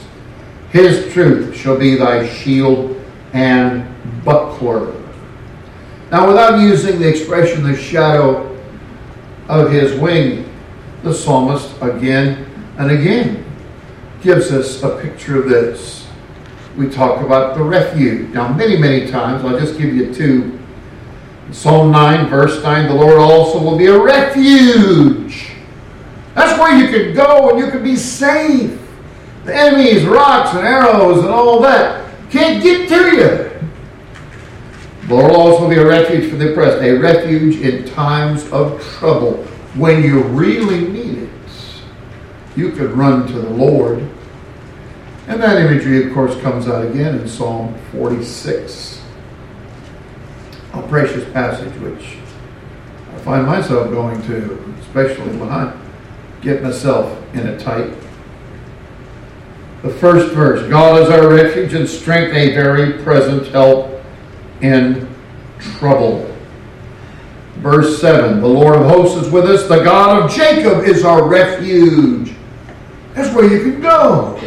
[0.70, 3.00] His truth shall be thy shield
[3.34, 3.84] and
[4.24, 4.94] buckler.
[6.10, 8.56] Now, without using the expression the shadow
[9.48, 10.48] of his wing,
[11.02, 12.46] the psalmist again
[12.78, 13.44] and again
[14.22, 16.06] gives us a picture of this.
[16.76, 18.32] We talk about the refuge.
[18.32, 20.58] Now, many, many times, I'll just give you two.
[21.50, 25.50] Psalm 9, verse 9, the Lord also will be a refuge.
[26.34, 28.80] That's where you can go and you can be safe.
[29.44, 32.03] The enemies, rocks and arrows and all that
[32.34, 33.50] can't get to you.
[35.06, 39.44] The Lord will be a refuge for the oppressed, a refuge in times of trouble.
[39.76, 41.30] When you really need it,
[42.56, 43.98] you could run to the Lord.
[45.28, 49.00] And that imagery, of course, comes out again in Psalm 46.
[50.72, 52.18] A precious passage which
[53.14, 55.72] I find myself going to, especially when I
[56.40, 57.94] get myself in a tight.
[59.84, 64.02] The first verse God is our refuge and strength, a very present help
[64.62, 65.06] in
[65.60, 66.34] trouble.
[67.56, 71.28] Verse 7 The Lord of hosts is with us, the God of Jacob is our
[71.28, 72.34] refuge.
[73.12, 74.40] That's where you can go,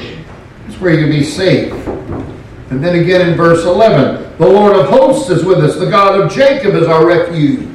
[0.66, 1.72] that's where you can be safe.
[2.72, 6.20] And then again in verse 11 The Lord of hosts is with us, the God
[6.20, 7.68] of Jacob is our refuge.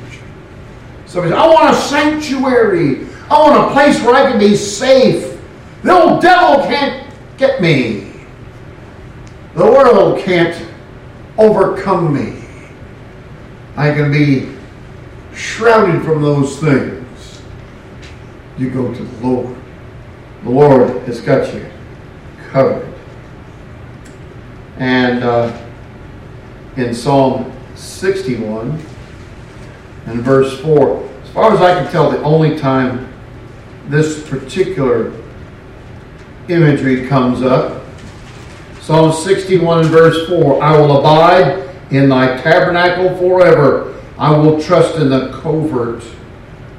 [1.07, 3.07] Somebody says, I want a sanctuary.
[3.31, 5.41] I want a place where I can be safe.
[5.85, 7.01] The old devil can't
[7.43, 8.09] get me.
[9.57, 10.64] The world can't
[11.36, 12.40] overcome me.
[13.76, 14.55] I can be
[15.34, 17.43] shrouded from those things.
[18.59, 19.57] You go to the Lord.
[20.45, 21.68] The Lord has got you
[22.51, 22.95] covered.
[24.76, 25.66] And uh,
[26.76, 28.70] in Psalm 61
[30.07, 33.12] and verse 4, as far as I can tell, the only time
[33.88, 35.11] this particular
[36.53, 37.82] imagery comes up.
[38.80, 44.00] Psalm 61 and verse 4 I will abide in thy tabernacle forever.
[44.18, 46.05] I will trust in the covert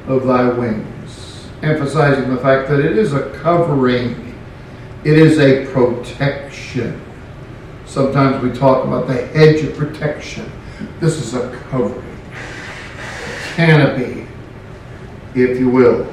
[0.08, 1.50] of thy wings.
[1.62, 4.36] Emphasizing the fact that it is a covering,
[5.04, 7.02] it is a protection.
[7.86, 10.50] Sometimes we talk about the hedge of protection.
[11.00, 12.04] This is a covering,
[13.56, 14.28] canopy,
[15.36, 16.13] if you will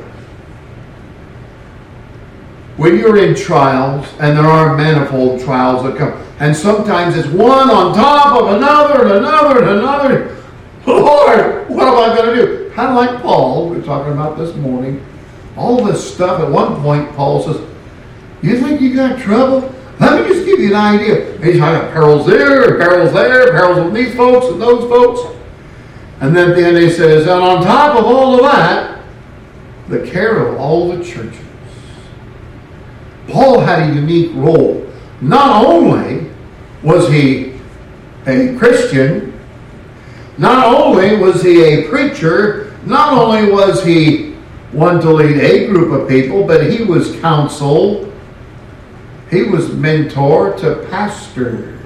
[2.81, 7.69] when you're in trials, and there are manifold trials that come, and sometimes it's one
[7.69, 10.43] on top of another and another and another.
[10.87, 12.71] Lord, what am I going to do?
[12.71, 15.05] Kind of like Paul, we are talking about this morning.
[15.59, 17.61] All this stuff, at one point, Paul says,
[18.41, 19.75] You think you got trouble?
[19.99, 21.39] Let me just give you an idea.
[21.43, 25.39] He's got perils there, perils there, perils with these folks and those folks.
[26.23, 29.03] And then at the end he says, And on top of all of that,
[29.89, 31.50] the care of all the churches.
[33.31, 34.87] Paul had a unique role.
[35.21, 36.31] Not only
[36.83, 37.55] was he
[38.27, 39.39] a Christian,
[40.39, 44.31] not only was he a preacher, not only was he
[44.73, 48.11] one to lead a group of people, but he was counsel,
[49.31, 51.79] he was mentor to pastors.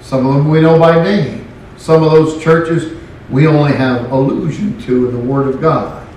[0.00, 1.46] Some of them we know by name.
[1.76, 2.98] Some of those churches
[3.28, 6.08] we only have allusion to in the Word of God.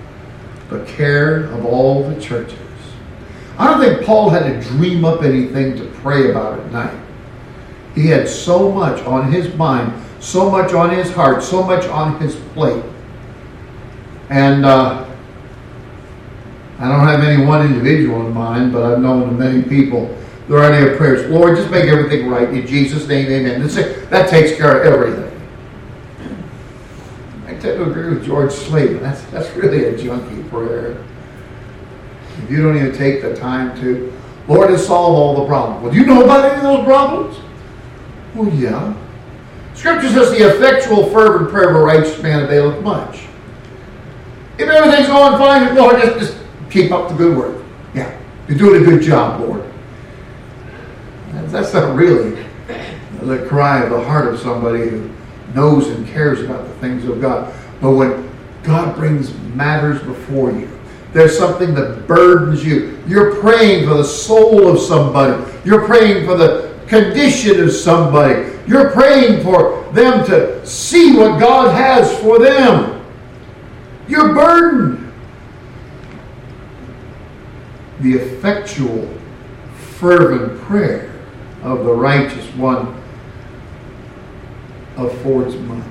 [0.69, 2.60] The care of all the churches.
[3.57, 6.97] I don't think Paul had to dream up anything to pray about at night.
[7.95, 12.19] He had so much on his mind, so much on his heart, so much on
[12.19, 12.83] his plate.
[14.29, 15.05] And uh,
[16.79, 20.17] I don't have any one individual in mind, but I've known many people.
[20.47, 21.29] There are any prayers.
[21.29, 22.49] Lord, just make everything right.
[22.49, 23.67] In Jesus' name, amen.
[24.09, 25.27] That takes care of everything.
[27.45, 29.01] I tend to agree with George Slavin.
[29.01, 31.03] That's, that's really a junkie prayer.
[32.43, 34.11] If you don't even take the time to,
[34.47, 35.83] Lord has solved all the problems.
[35.83, 37.37] Well, do you know about any of those problems?
[38.35, 38.93] Well, yeah.
[39.73, 43.21] Scripture says the effectual, fervent prayer of a righteous man availeth much.
[44.57, 46.37] If everything's going fine, Lord, just, just
[46.69, 47.63] keep up the good work.
[47.93, 48.17] Yeah,
[48.47, 49.63] you're doing a good job, Lord.
[51.51, 52.45] That's not really
[53.21, 55.09] the cry of the heart of somebody who
[55.53, 57.53] knows and cares about the things of God.
[57.81, 58.29] But when
[58.63, 60.69] God brings matters before you,
[61.13, 63.01] there's something that burdens you.
[63.05, 65.51] You're praying for the soul of somebody.
[65.65, 68.49] You're praying for the condition of somebody.
[68.65, 73.05] You're praying for them to see what God has for them.
[74.07, 75.11] You're burdened.
[77.99, 79.13] The effectual,
[79.97, 81.11] fervent prayer
[81.61, 83.01] of the righteous one
[84.97, 85.85] affords much.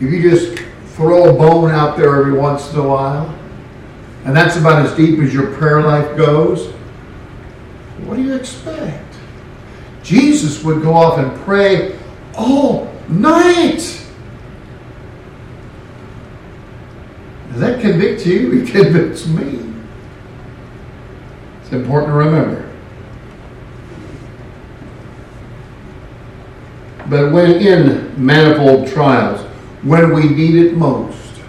[0.00, 0.62] If you just
[0.98, 3.32] throw a bone out there every once in a while,
[4.24, 6.72] and that's about as deep as your prayer life goes,
[8.04, 9.14] what do you expect?
[10.02, 11.96] Jesus would go off and pray
[12.34, 13.76] all night.
[17.52, 18.62] Does that convict you?
[18.64, 19.72] It convicts me.
[21.62, 22.68] It's important to remember.
[27.08, 29.47] But when in manifold trials,
[29.82, 31.40] when we need it most,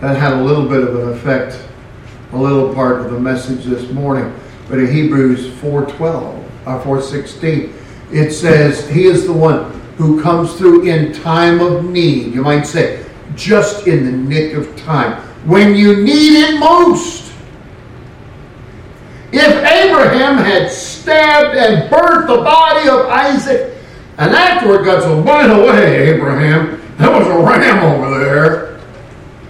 [0.00, 1.62] that had a little bit of an effect,
[2.32, 4.34] a little part of the message this morning.
[4.68, 7.72] But in Hebrews 4.12, or uh, 4.16,
[8.12, 12.34] it says, He is the one who comes through in time of need.
[12.34, 15.20] You might say, just in the nick of time.
[15.46, 17.32] When you need it most.
[19.32, 23.74] If Abraham had stabbed and burnt the body of Isaac,
[24.18, 28.80] and afterward God said, by the way, Abraham, that was a ram over there.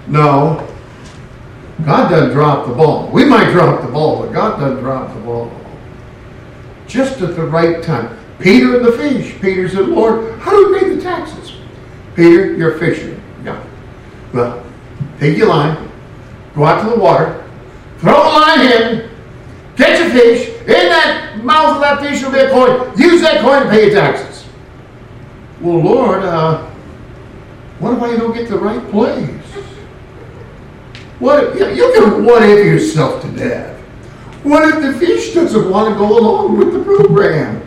[0.07, 0.67] No.
[1.85, 3.11] God doesn't drop the ball.
[3.11, 5.53] We might drop the ball, but God doesn't drop the ball.
[6.87, 8.19] Just at the right time.
[8.39, 9.39] Peter and the fish.
[9.43, 11.53] Peter said, Lord, how do we pay the taxes?
[12.17, 13.23] Peter, you're a fisherman.
[13.45, 13.63] Yeah.
[14.33, 14.65] Well,
[15.19, 15.91] take your line,
[16.55, 17.47] go out to the water,
[17.99, 19.11] throw the line in,
[19.77, 22.99] catch a fish, in that mouth of that fish will be a coin.
[22.99, 24.47] Use that coin to pay your taxes.
[25.61, 26.72] Well, Lord, uh,
[27.83, 29.29] what if I don't get the right place?
[31.19, 33.77] What if, you can what if yourself to death.
[34.45, 37.61] What if the fish doesn't want to go along with the program?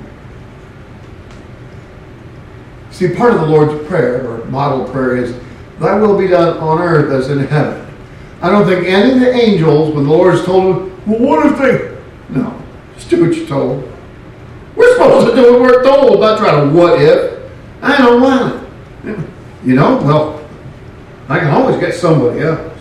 [2.91, 5.35] See, part of the Lord's Prayer, or model prayer, is,
[5.81, 7.85] Thy will be done on earth as in heaven.
[8.41, 11.57] I don't think any of the angels, when the Lord's told them, well, what if
[11.57, 11.97] they...
[12.33, 12.57] No,
[12.93, 13.91] just do what you're told.
[14.77, 17.51] We're supposed to do what we're told, not try to what if.
[17.81, 18.63] I don't want
[19.03, 19.34] it.
[19.65, 20.47] You know, well,
[21.27, 22.71] I can always get somebody else.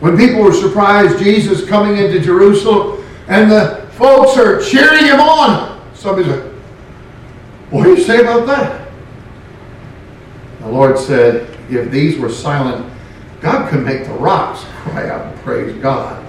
[0.00, 5.80] When people were surprised Jesus coming into Jerusalem and the folks are cheering him on,
[5.94, 6.52] somebody said,
[7.70, 8.88] What do you say about that?
[10.60, 12.90] The Lord said, If these were silent,
[13.40, 16.24] God could make the rocks cry out and praise God.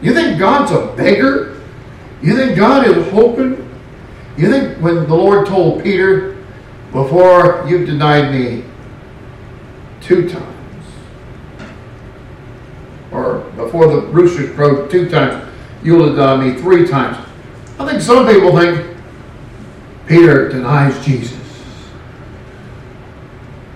[0.00, 1.60] You think God's a beggar?
[2.22, 3.68] You think God is hoping?
[4.36, 6.37] You think when the Lord told Peter,
[6.92, 8.64] Before you've denied me
[10.00, 10.84] two times,
[13.10, 15.46] or before the roosters crowed two times,
[15.82, 17.18] you'll deny me three times.
[17.78, 18.96] I think some people think
[20.06, 21.38] Peter denies Jesus.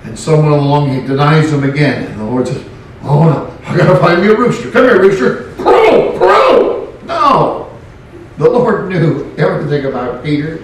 [0.05, 2.11] And someone along he denies him again.
[2.11, 2.65] And the Lord says,
[3.03, 4.71] Oh no, I gotta find me a rooster.
[4.71, 5.53] Come here, rooster.
[5.57, 6.99] Crow, crow.
[7.05, 7.79] No.
[8.39, 10.62] The Lord knew everything about Peter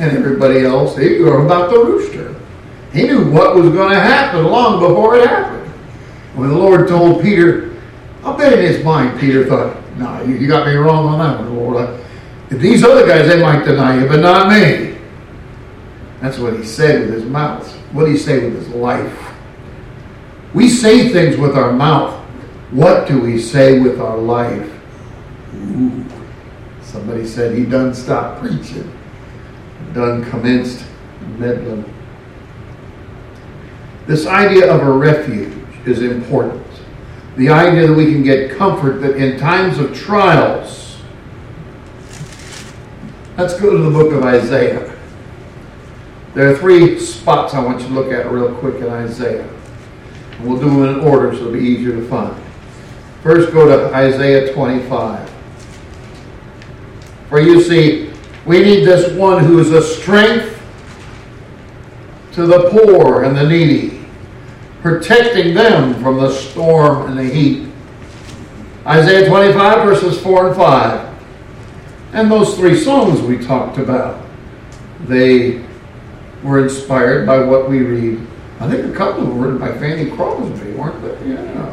[0.00, 0.96] and everybody else.
[0.96, 2.34] He knew about the rooster.
[2.92, 5.70] He knew what was going to happen long before it happened.
[6.34, 7.76] When the Lord told Peter,
[8.24, 11.18] I'll bet in his mind, Peter thought, no, nah, you, you, got me wrong on
[11.18, 12.00] that one, Lord.
[12.48, 14.96] These other guys, they might deny you, but not me.
[16.20, 17.70] That's what he said with his mouth.
[17.92, 19.34] What did he say with his life?
[20.54, 22.14] We say things with our mouth.
[22.70, 24.70] What do we say with our life?
[25.54, 26.04] Ooh.
[26.82, 28.92] Somebody said he done stop preaching.
[29.92, 30.84] Done commenced
[31.38, 31.92] meddling.
[34.06, 35.52] This idea of a refuge
[35.86, 36.66] is important.
[37.36, 40.98] The idea that we can get comfort that in times of trials,
[43.36, 44.96] let's go to the book of Isaiah.
[46.34, 49.48] There are three spots I want you to look at real quick in Isaiah.
[50.32, 52.40] And we'll do them in order so it'll be easier to find.
[53.22, 55.30] First, go to Isaiah 25.
[57.28, 58.09] For you see,
[58.50, 60.60] we need this one who is a strength
[62.32, 64.04] to the poor and the needy,
[64.82, 67.70] protecting them from the storm and the heat.
[68.84, 71.22] Isaiah 25, verses 4 and 5.
[72.12, 74.26] And those three songs we talked about,
[75.02, 75.64] they
[76.42, 78.26] were inspired by what we read.
[78.58, 81.34] I think a couple of them were written by Fanny Crosby, weren't they?
[81.34, 81.72] Yeah.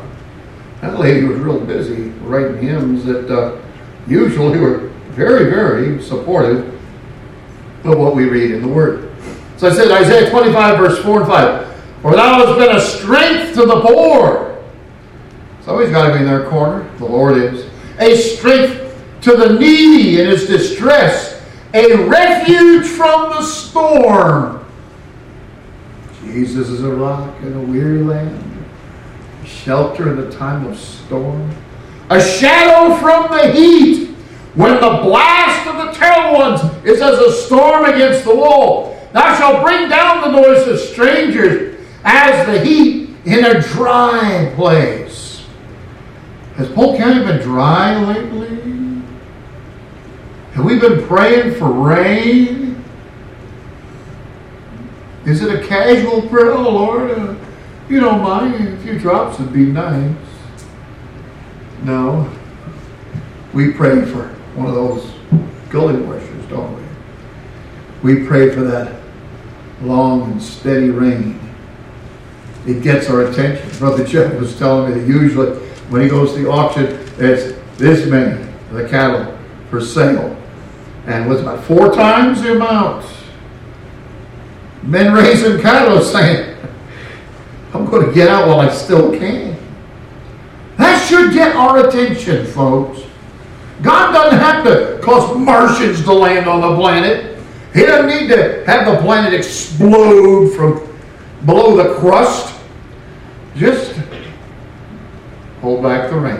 [0.81, 3.59] That lady was real busy writing hymns that uh,
[4.05, 4.86] usually were
[5.17, 6.79] very, very supportive
[7.83, 9.11] of what we read in the Word.
[9.57, 11.81] So I said, Isaiah 25, verse 4 and 5.
[12.03, 14.63] For thou hast been a strength to the poor.
[15.61, 16.87] Somebody's got to be in their corner.
[16.97, 17.67] The Lord is.
[17.99, 21.43] A strength to the needy in his distress.
[21.73, 24.65] A refuge from the storm.
[26.21, 28.65] Jesus is a rock in a weary land.
[29.41, 31.51] A shelter in the time of storm.
[32.11, 34.16] A shadow from the heat
[34.57, 38.99] when the blast of the terrible ones is as a storm against the wall.
[39.13, 45.45] Thou shalt bring down the noise of strangers as the heat in a dry place.
[46.55, 49.03] Has Polk County been dry lately?
[50.53, 52.83] Have we been praying for rain?
[55.23, 56.53] Is it a casual prayer?
[56.53, 57.35] Oh Lord, uh,
[57.89, 60.15] you don't mind a few drops would be nice.
[61.83, 62.27] No.
[63.53, 65.13] We pray for one of those
[65.69, 68.15] gully washers, don't we?
[68.15, 68.99] We pray for that
[69.81, 71.39] long and steady rain.
[72.65, 73.69] It gets our attention.
[73.77, 75.55] Brother Jeff was telling me that usually
[75.89, 76.85] when he goes to the auction,
[77.19, 79.37] it's this many the cattle
[79.69, 80.35] for sale.
[81.05, 83.05] And was about four times the amount.
[84.83, 86.57] Men raising cattle saying,
[87.73, 89.55] I'm going to get out while I still can.
[90.77, 93.06] That should get our attention, folks.
[93.81, 97.37] God doesn't have to cause Martians to land on the planet.
[97.73, 100.97] He doesn't need to have the planet explode from
[101.45, 102.55] below the crust.
[103.55, 103.93] Just
[105.61, 106.39] hold back the rain.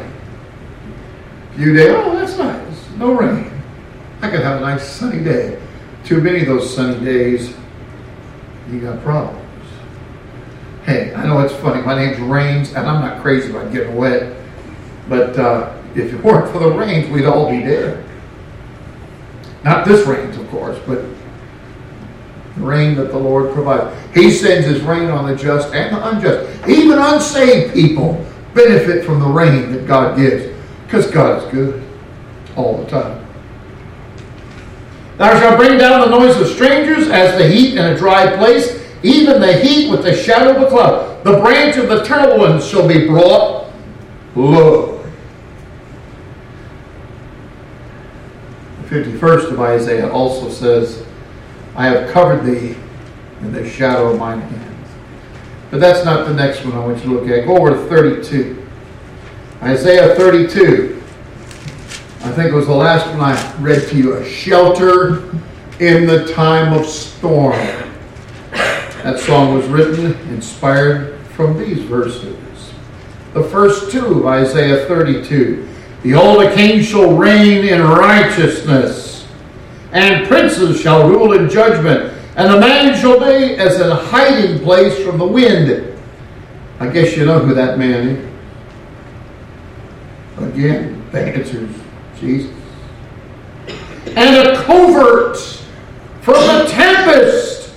[1.55, 2.89] Few days, oh, that's nice.
[2.97, 3.51] No rain.
[4.21, 5.61] I could have a nice sunny day.
[6.03, 7.55] Too many of those sunny days,
[8.71, 9.43] you got problems.
[10.85, 11.81] Hey, I know it's funny.
[11.81, 14.37] My name's Rains, and I'm not crazy about getting wet.
[15.09, 18.03] But uh, if it weren't for the rains, we'd all be dead.
[19.63, 21.01] Not this rains, of course, but
[22.55, 23.95] the rain that the Lord provides.
[24.15, 26.67] He sends his rain on the just and the unjust.
[26.67, 31.83] Even unsaved people benefit from the rain that God gives because God is good
[32.55, 33.25] all the time.
[35.17, 38.83] Thou shalt bring down the noise of strangers as the heat in a dry place,
[39.03, 41.23] even the heat with the shadow of a cloud.
[41.23, 43.71] The branch of the eternal ones shall be brought
[44.35, 45.03] low.
[48.76, 51.05] The 51st of Isaiah also says,
[51.75, 52.75] I have covered thee
[53.41, 54.89] in the shadow of mine hands.
[55.69, 57.45] But that's not the next one I want you to look at.
[57.45, 58.65] Go over to 32.
[59.61, 61.03] Isaiah 32.
[62.21, 64.15] I think it was the last one I read to you.
[64.15, 65.29] A shelter
[65.79, 67.57] in the time of storm.
[69.03, 72.37] That song was written, inspired from these verses.
[73.33, 75.67] The first two of Isaiah 32.
[76.07, 79.27] Behold, a king shall reign in righteousness,
[79.91, 84.97] and princes shall rule in judgment, and a man shall be as a hiding place
[85.03, 85.99] from the wind.
[86.79, 88.33] I guess you know who that man is.
[90.37, 91.75] Again, the answer is
[92.17, 92.55] Jesus.
[94.15, 95.35] And a covert
[96.21, 97.73] from the tempest,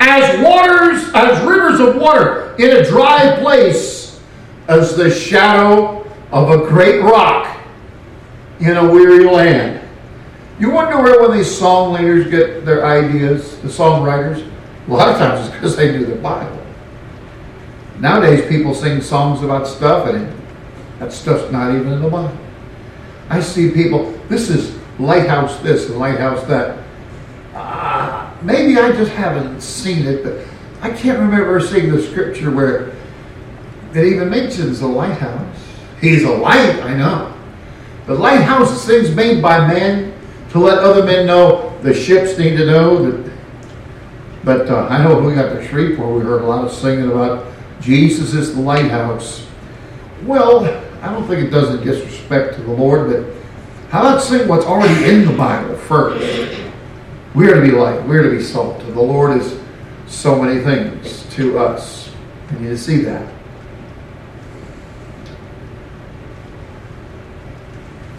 [0.00, 4.20] as waters, as rivers of water in a dry place,
[4.66, 6.01] as the shadow
[6.32, 7.58] of a great rock
[8.60, 9.86] in a weary land.
[10.58, 14.48] You wonder where when these song leaders get their ideas, the songwriters?
[14.88, 16.58] A lot of times it's because they knew the Bible.
[17.98, 20.32] Nowadays people sing songs about stuff and
[20.98, 22.36] that stuff's not even in the Bible.
[23.28, 26.78] I see people, this is lighthouse this and lighthouse that.
[27.54, 30.38] Uh, maybe I just haven't seen it, but
[30.80, 32.92] I can't remember seeing the scripture where
[33.94, 35.61] it even mentions a lighthouse.
[36.02, 37.32] He's a light, I know.
[38.06, 40.12] The lighthouse is things made by men
[40.50, 43.32] to let other men know the ships need to know that.
[44.44, 47.46] But uh, I know we got the Shreveport, we heard a lot of singing about
[47.80, 49.46] Jesus is the lighthouse.
[50.24, 50.64] Well,
[51.02, 54.66] I don't think it does a disrespect to the Lord, but how about sing what's
[54.66, 56.60] already in the Bible first?
[57.34, 58.80] We are to be light, we are to be salt.
[58.80, 59.56] The Lord is
[60.08, 62.10] so many things to us.
[62.48, 63.31] And You to see that.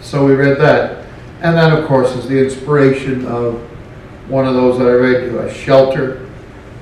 [0.04, 1.06] So we read that.
[1.40, 3.54] And that, of course, is the inspiration of
[4.28, 6.30] one of those that I read you a shelter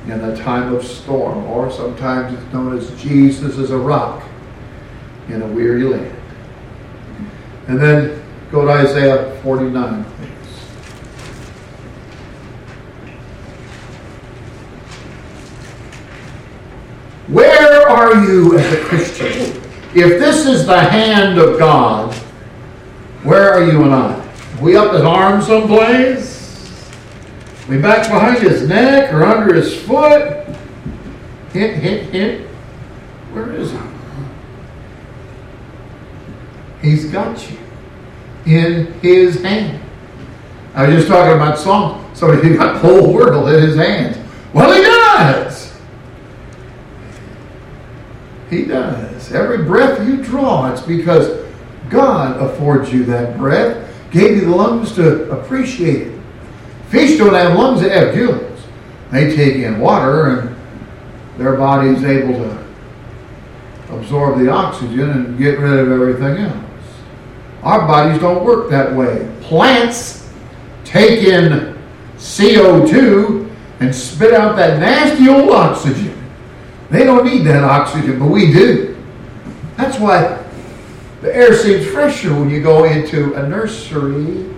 [0.06, 4.24] in the time of storm, or sometimes it's known as Jesus is a rock
[5.28, 6.16] in a weary land.
[7.68, 8.20] And then
[8.50, 10.02] go to Isaiah 49.
[17.28, 19.62] Where are you as a Christian?
[19.94, 22.21] If this is the hand of God,
[23.22, 24.28] where are you and I?
[24.60, 26.90] We up his arm someplace?
[27.68, 30.46] We back behind his neck or under his foot?
[31.52, 32.46] Hint, hint, hint.
[33.32, 33.78] Where is he?
[36.82, 37.58] He's got you
[38.44, 39.80] in his hand.
[40.74, 42.10] I was just talking about song.
[42.14, 44.18] Somebody who got the whole world in his hands.
[44.52, 45.72] Well, he does.
[48.50, 49.32] He does.
[49.32, 51.41] Every breath you draw, it's because
[51.92, 56.20] God affords you that breath, gave you the lungs to appreciate it.
[56.88, 58.60] Fish don't have lungs, they have gills.
[59.10, 60.56] They take in water and
[61.36, 62.64] their body is able to
[63.90, 66.64] absorb the oxygen and get rid of everything else.
[67.62, 69.30] Our bodies don't work that way.
[69.42, 70.30] Plants
[70.84, 71.78] take in
[72.16, 76.18] CO2 and spit out that nasty old oxygen.
[76.90, 78.96] They don't need that oxygen, but we do.
[79.76, 80.41] That's why
[81.22, 84.52] the air seems fresher when you go into a nursery,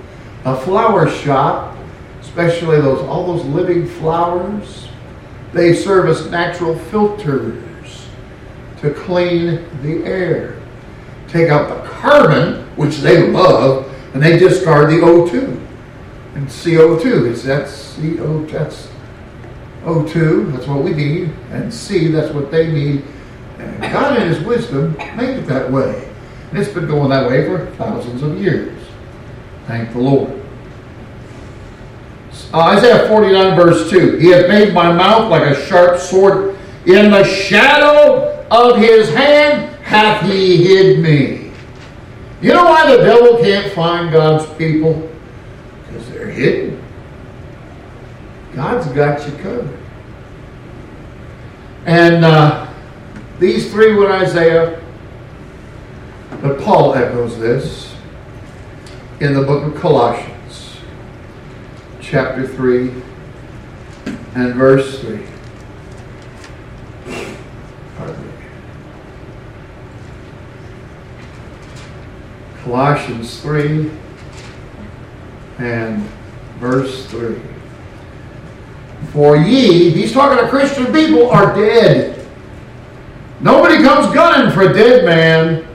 [0.47, 1.77] a flower shop,
[2.23, 4.89] especially those all those living flowers.
[5.53, 8.09] They serve as natural filters
[8.79, 10.59] to clean the air.
[11.29, 15.61] Take out the carbon, which they love, and they discard the O2
[16.35, 17.31] and CO2.
[17.31, 18.89] It's that CO that's
[19.83, 23.05] O2, that's what we need, and C, that's what they need.
[23.59, 26.14] And God in His wisdom made it that way.
[26.55, 28.81] It's been going that way for thousands of years.
[29.67, 30.41] Thank the Lord.
[32.53, 34.19] Uh, Isaiah 49, verse 2.
[34.19, 36.57] He hath made my mouth like a sharp sword.
[36.87, 41.51] In the shadow of his hand hath he hid me.
[42.41, 45.11] You know why the devil can't find God's people?
[45.87, 46.81] Because they're hidden.
[48.55, 49.79] God's got you covered.
[51.87, 52.73] And uh,
[53.41, 54.84] these three with Isaiah,
[56.43, 57.95] but Paul echoes this
[59.21, 60.79] in the book of Colossians,
[62.01, 62.91] chapter 3
[64.35, 65.21] and verse 3.
[72.65, 73.91] Colossians 3
[75.59, 76.03] and
[76.59, 77.41] verse 3.
[79.13, 82.27] For ye, he's talking to Christian people, are dead.
[83.41, 85.67] Nobody comes gunning for a dead man.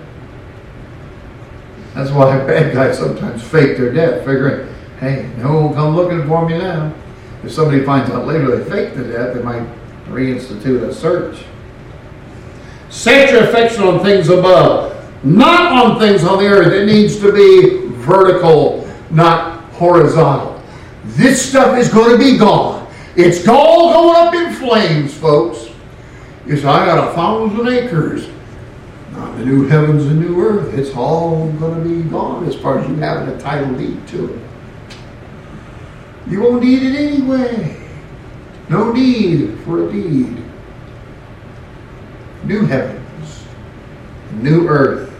[1.94, 6.28] That's why bad guys sometimes fake their death, figuring, hey, no one will come looking
[6.28, 6.94] for me now.
[7.44, 9.68] If somebody finds out later they faked the death, they might
[10.08, 11.44] reinstitute a search.
[12.90, 16.74] Set your affection on things above, not on things on the earth.
[16.74, 20.62] It needs to be vertical, not horizontal.
[21.06, 22.88] This stuff is going to be gone.
[23.16, 25.70] It's all going up in flames, folks.
[26.46, 28.30] You say, I got a thousand acres.
[29.38, 30.74] The new heavens and new earth.
[30.74, 34.34] It's all going to be gone as far as you having a title deed to
[34.34, 34.42] it.
[36.28, 37.76] You won't need it anyway.
[38.70, 40.44] No need for a deed.
[42.44, 43.46] New heavens,
[44.34, 45.12] new earth.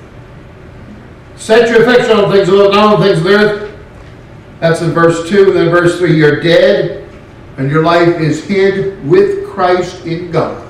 [1.36, 3.78] Set your affection on things above, not on things of the earth.
[4.60, 5.48] That's in verse 2.
[5.48, 7.10] And then verse 3 You're dead,
[7.58, 10.69] and your life is hid with Christ in God.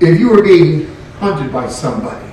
[0.00, 2.26] If you were being hunted by somebody,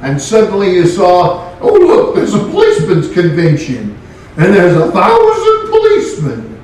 [0.00, 3.98] and suddenly you saw, oh, look, there's a policeman's convention,
[4.36, 6.60] and there's a thousand policemen,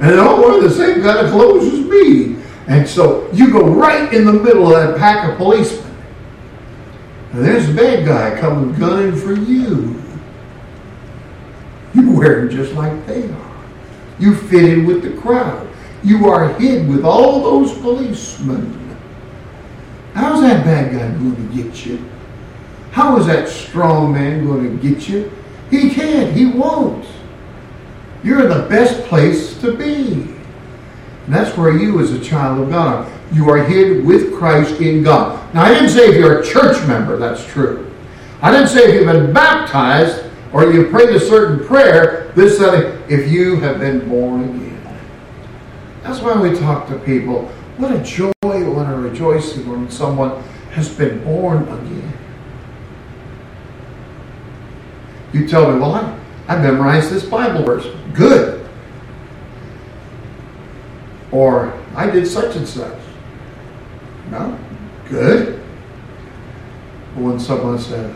[0.00, 2.36] and they all wear the same kind of clothes as me.
[2.68, 5.94] And so you go right in the middle of that pack of policemen.
[7.32, 10.02] And there's a bad guy coming gunning for you.
[11.94, 13.64] You're wearing just like they are.
[14.18, 15.68] You fit in with the crowd.
[16.04, 18.81] You are hid with all those policemen.
[20.14, 22.04] How's that bad guy going to get you?
[22.90, 25.32] How is that strong man going to get you?
[25.70, 26.36] He can't.
[26.36, 27.06] He won't.
[28.22, 30.12] You're the best place to be.
[31.24, 33.10] And that's where you, as a child of God.
[33.32, 35.54] You are hid with Christ in God.
[35.54, 37.90] Now, I didn't say if you're a church member, that's true.
[38.42, 43.10] I didn't say if you've been baptized or you prayed a certain prayer, this, that,
[43.10, 44.98] if you have been born again.
[46.02, 47.46] That's why we talk to people.
[47.78, 48.31] What a joy,
[49.22, 50.42] rejoicing when someone
[50.72, 52.12] has been born again.
[55.32, 56.18] You tell me, well, I,
[56.48, 57.86] I memorized this Bible verse.
[58.12, 58.68] Good.
[61.30, 62.98] Or I did such and such.
[64.30, 64.58] No?
[65.08, 65.62] Good.
[67.14, 68.14] But when someone said,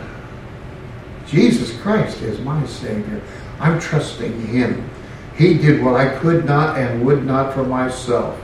[1.27, 3.23] Jesus Christ is my Savior,
[3.59, 4.89] I'm trusting Him.
[5.37, 8.39] He did what I could not and would not for myself.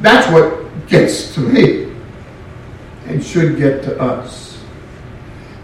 [0.00, 1.92] That's what gets to me
[3.06, 4.62] and should get to us.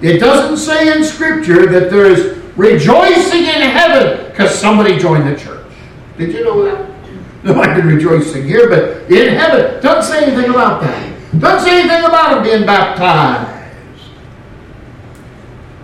[0.01, 5.39] It doesn't say in Scripture that there is rejoicing in heaven because somebody joined the
[5.39, 5.65] church.
[6.19, 6.91] Did you know that?
[7.43, 11.41] There might be rejoicing here, but in heaven, doesn't say anything about that.
[11.41, 13.63] Doesn't say anything about them being baptized.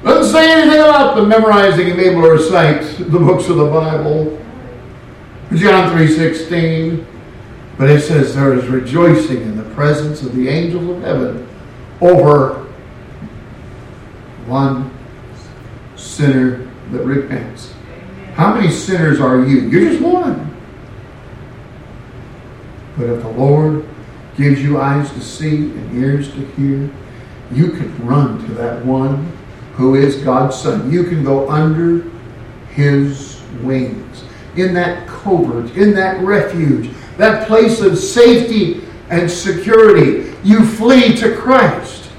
[0.04, 3.66] Doesn't say anything about them memorizing and being able to recite the books of the
[3.66, 4.38] Bible.
[5.54, 7.04] John 3.16.
[7.78, 11.48] But it says there is rejoicing in the presence of the angels of heaven
[12.00, 12.66] over
[14.46, 14.90] one
[15.96, 17.72] sinner that repents.
[18.34, 19.68] How many sinners are you?
[19.68, 20.56] You're just one.
[22.96, 23.88] But if the Lord
[24.36, 26.90] gives you eyes to see and ears to hear,
[27.52, 29.32] you can run to that one
[29.74, 30.90] who is God's Son.
[30.90, 32.10] You can go under
[32.70, 34.24] his wings,
[34.56, 40.34] in that covert, in that refuge, that place of safety and security.
[40.42, 42.10] You flee to Christ.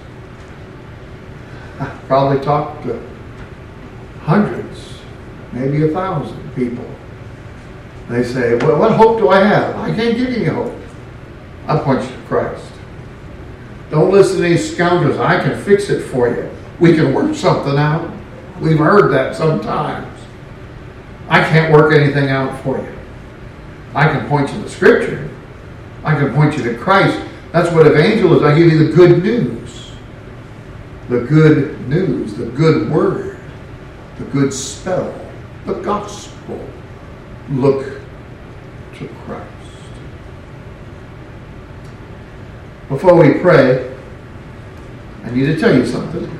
[1.80, 3.02] I've probably talked to
[4.22, 5.00] hundreds,
[5.54, 6.86] maybe a thousand people.
[8.10, 9.76] They say, Well, what hope do I have?
[9.78, 10.76] I can't give you any hope.
[11.68, 12.66] I point you to Christ.
[13.90, 15.20] Don't listen to these scoundrels.
[15.20, 16.50] I can fix it for you.
[16.80, 18.12] We can work something out.
[18.60, 20.08] We've heard that sometimes.
[21.30, 22.99] I can't work anything out for you.
[23.96, 25.30] I can point you to Scripture.
[26.04, 27.20] I can point you to Christ.
[27.52, 28.46] That's what evangelism.
[28.46, 29.92] I give you the good news.
[31.10, 33.40] The good news, the good word,
[34.20, 35.20] the good spell,
[35.66, 36.64] the gospel.
[37.50, 38.00] Look
[38.96, 39.50] to Christ.
[42.90, 43.96] Before we pray,
[45.24, 46.39] I need to tell you something.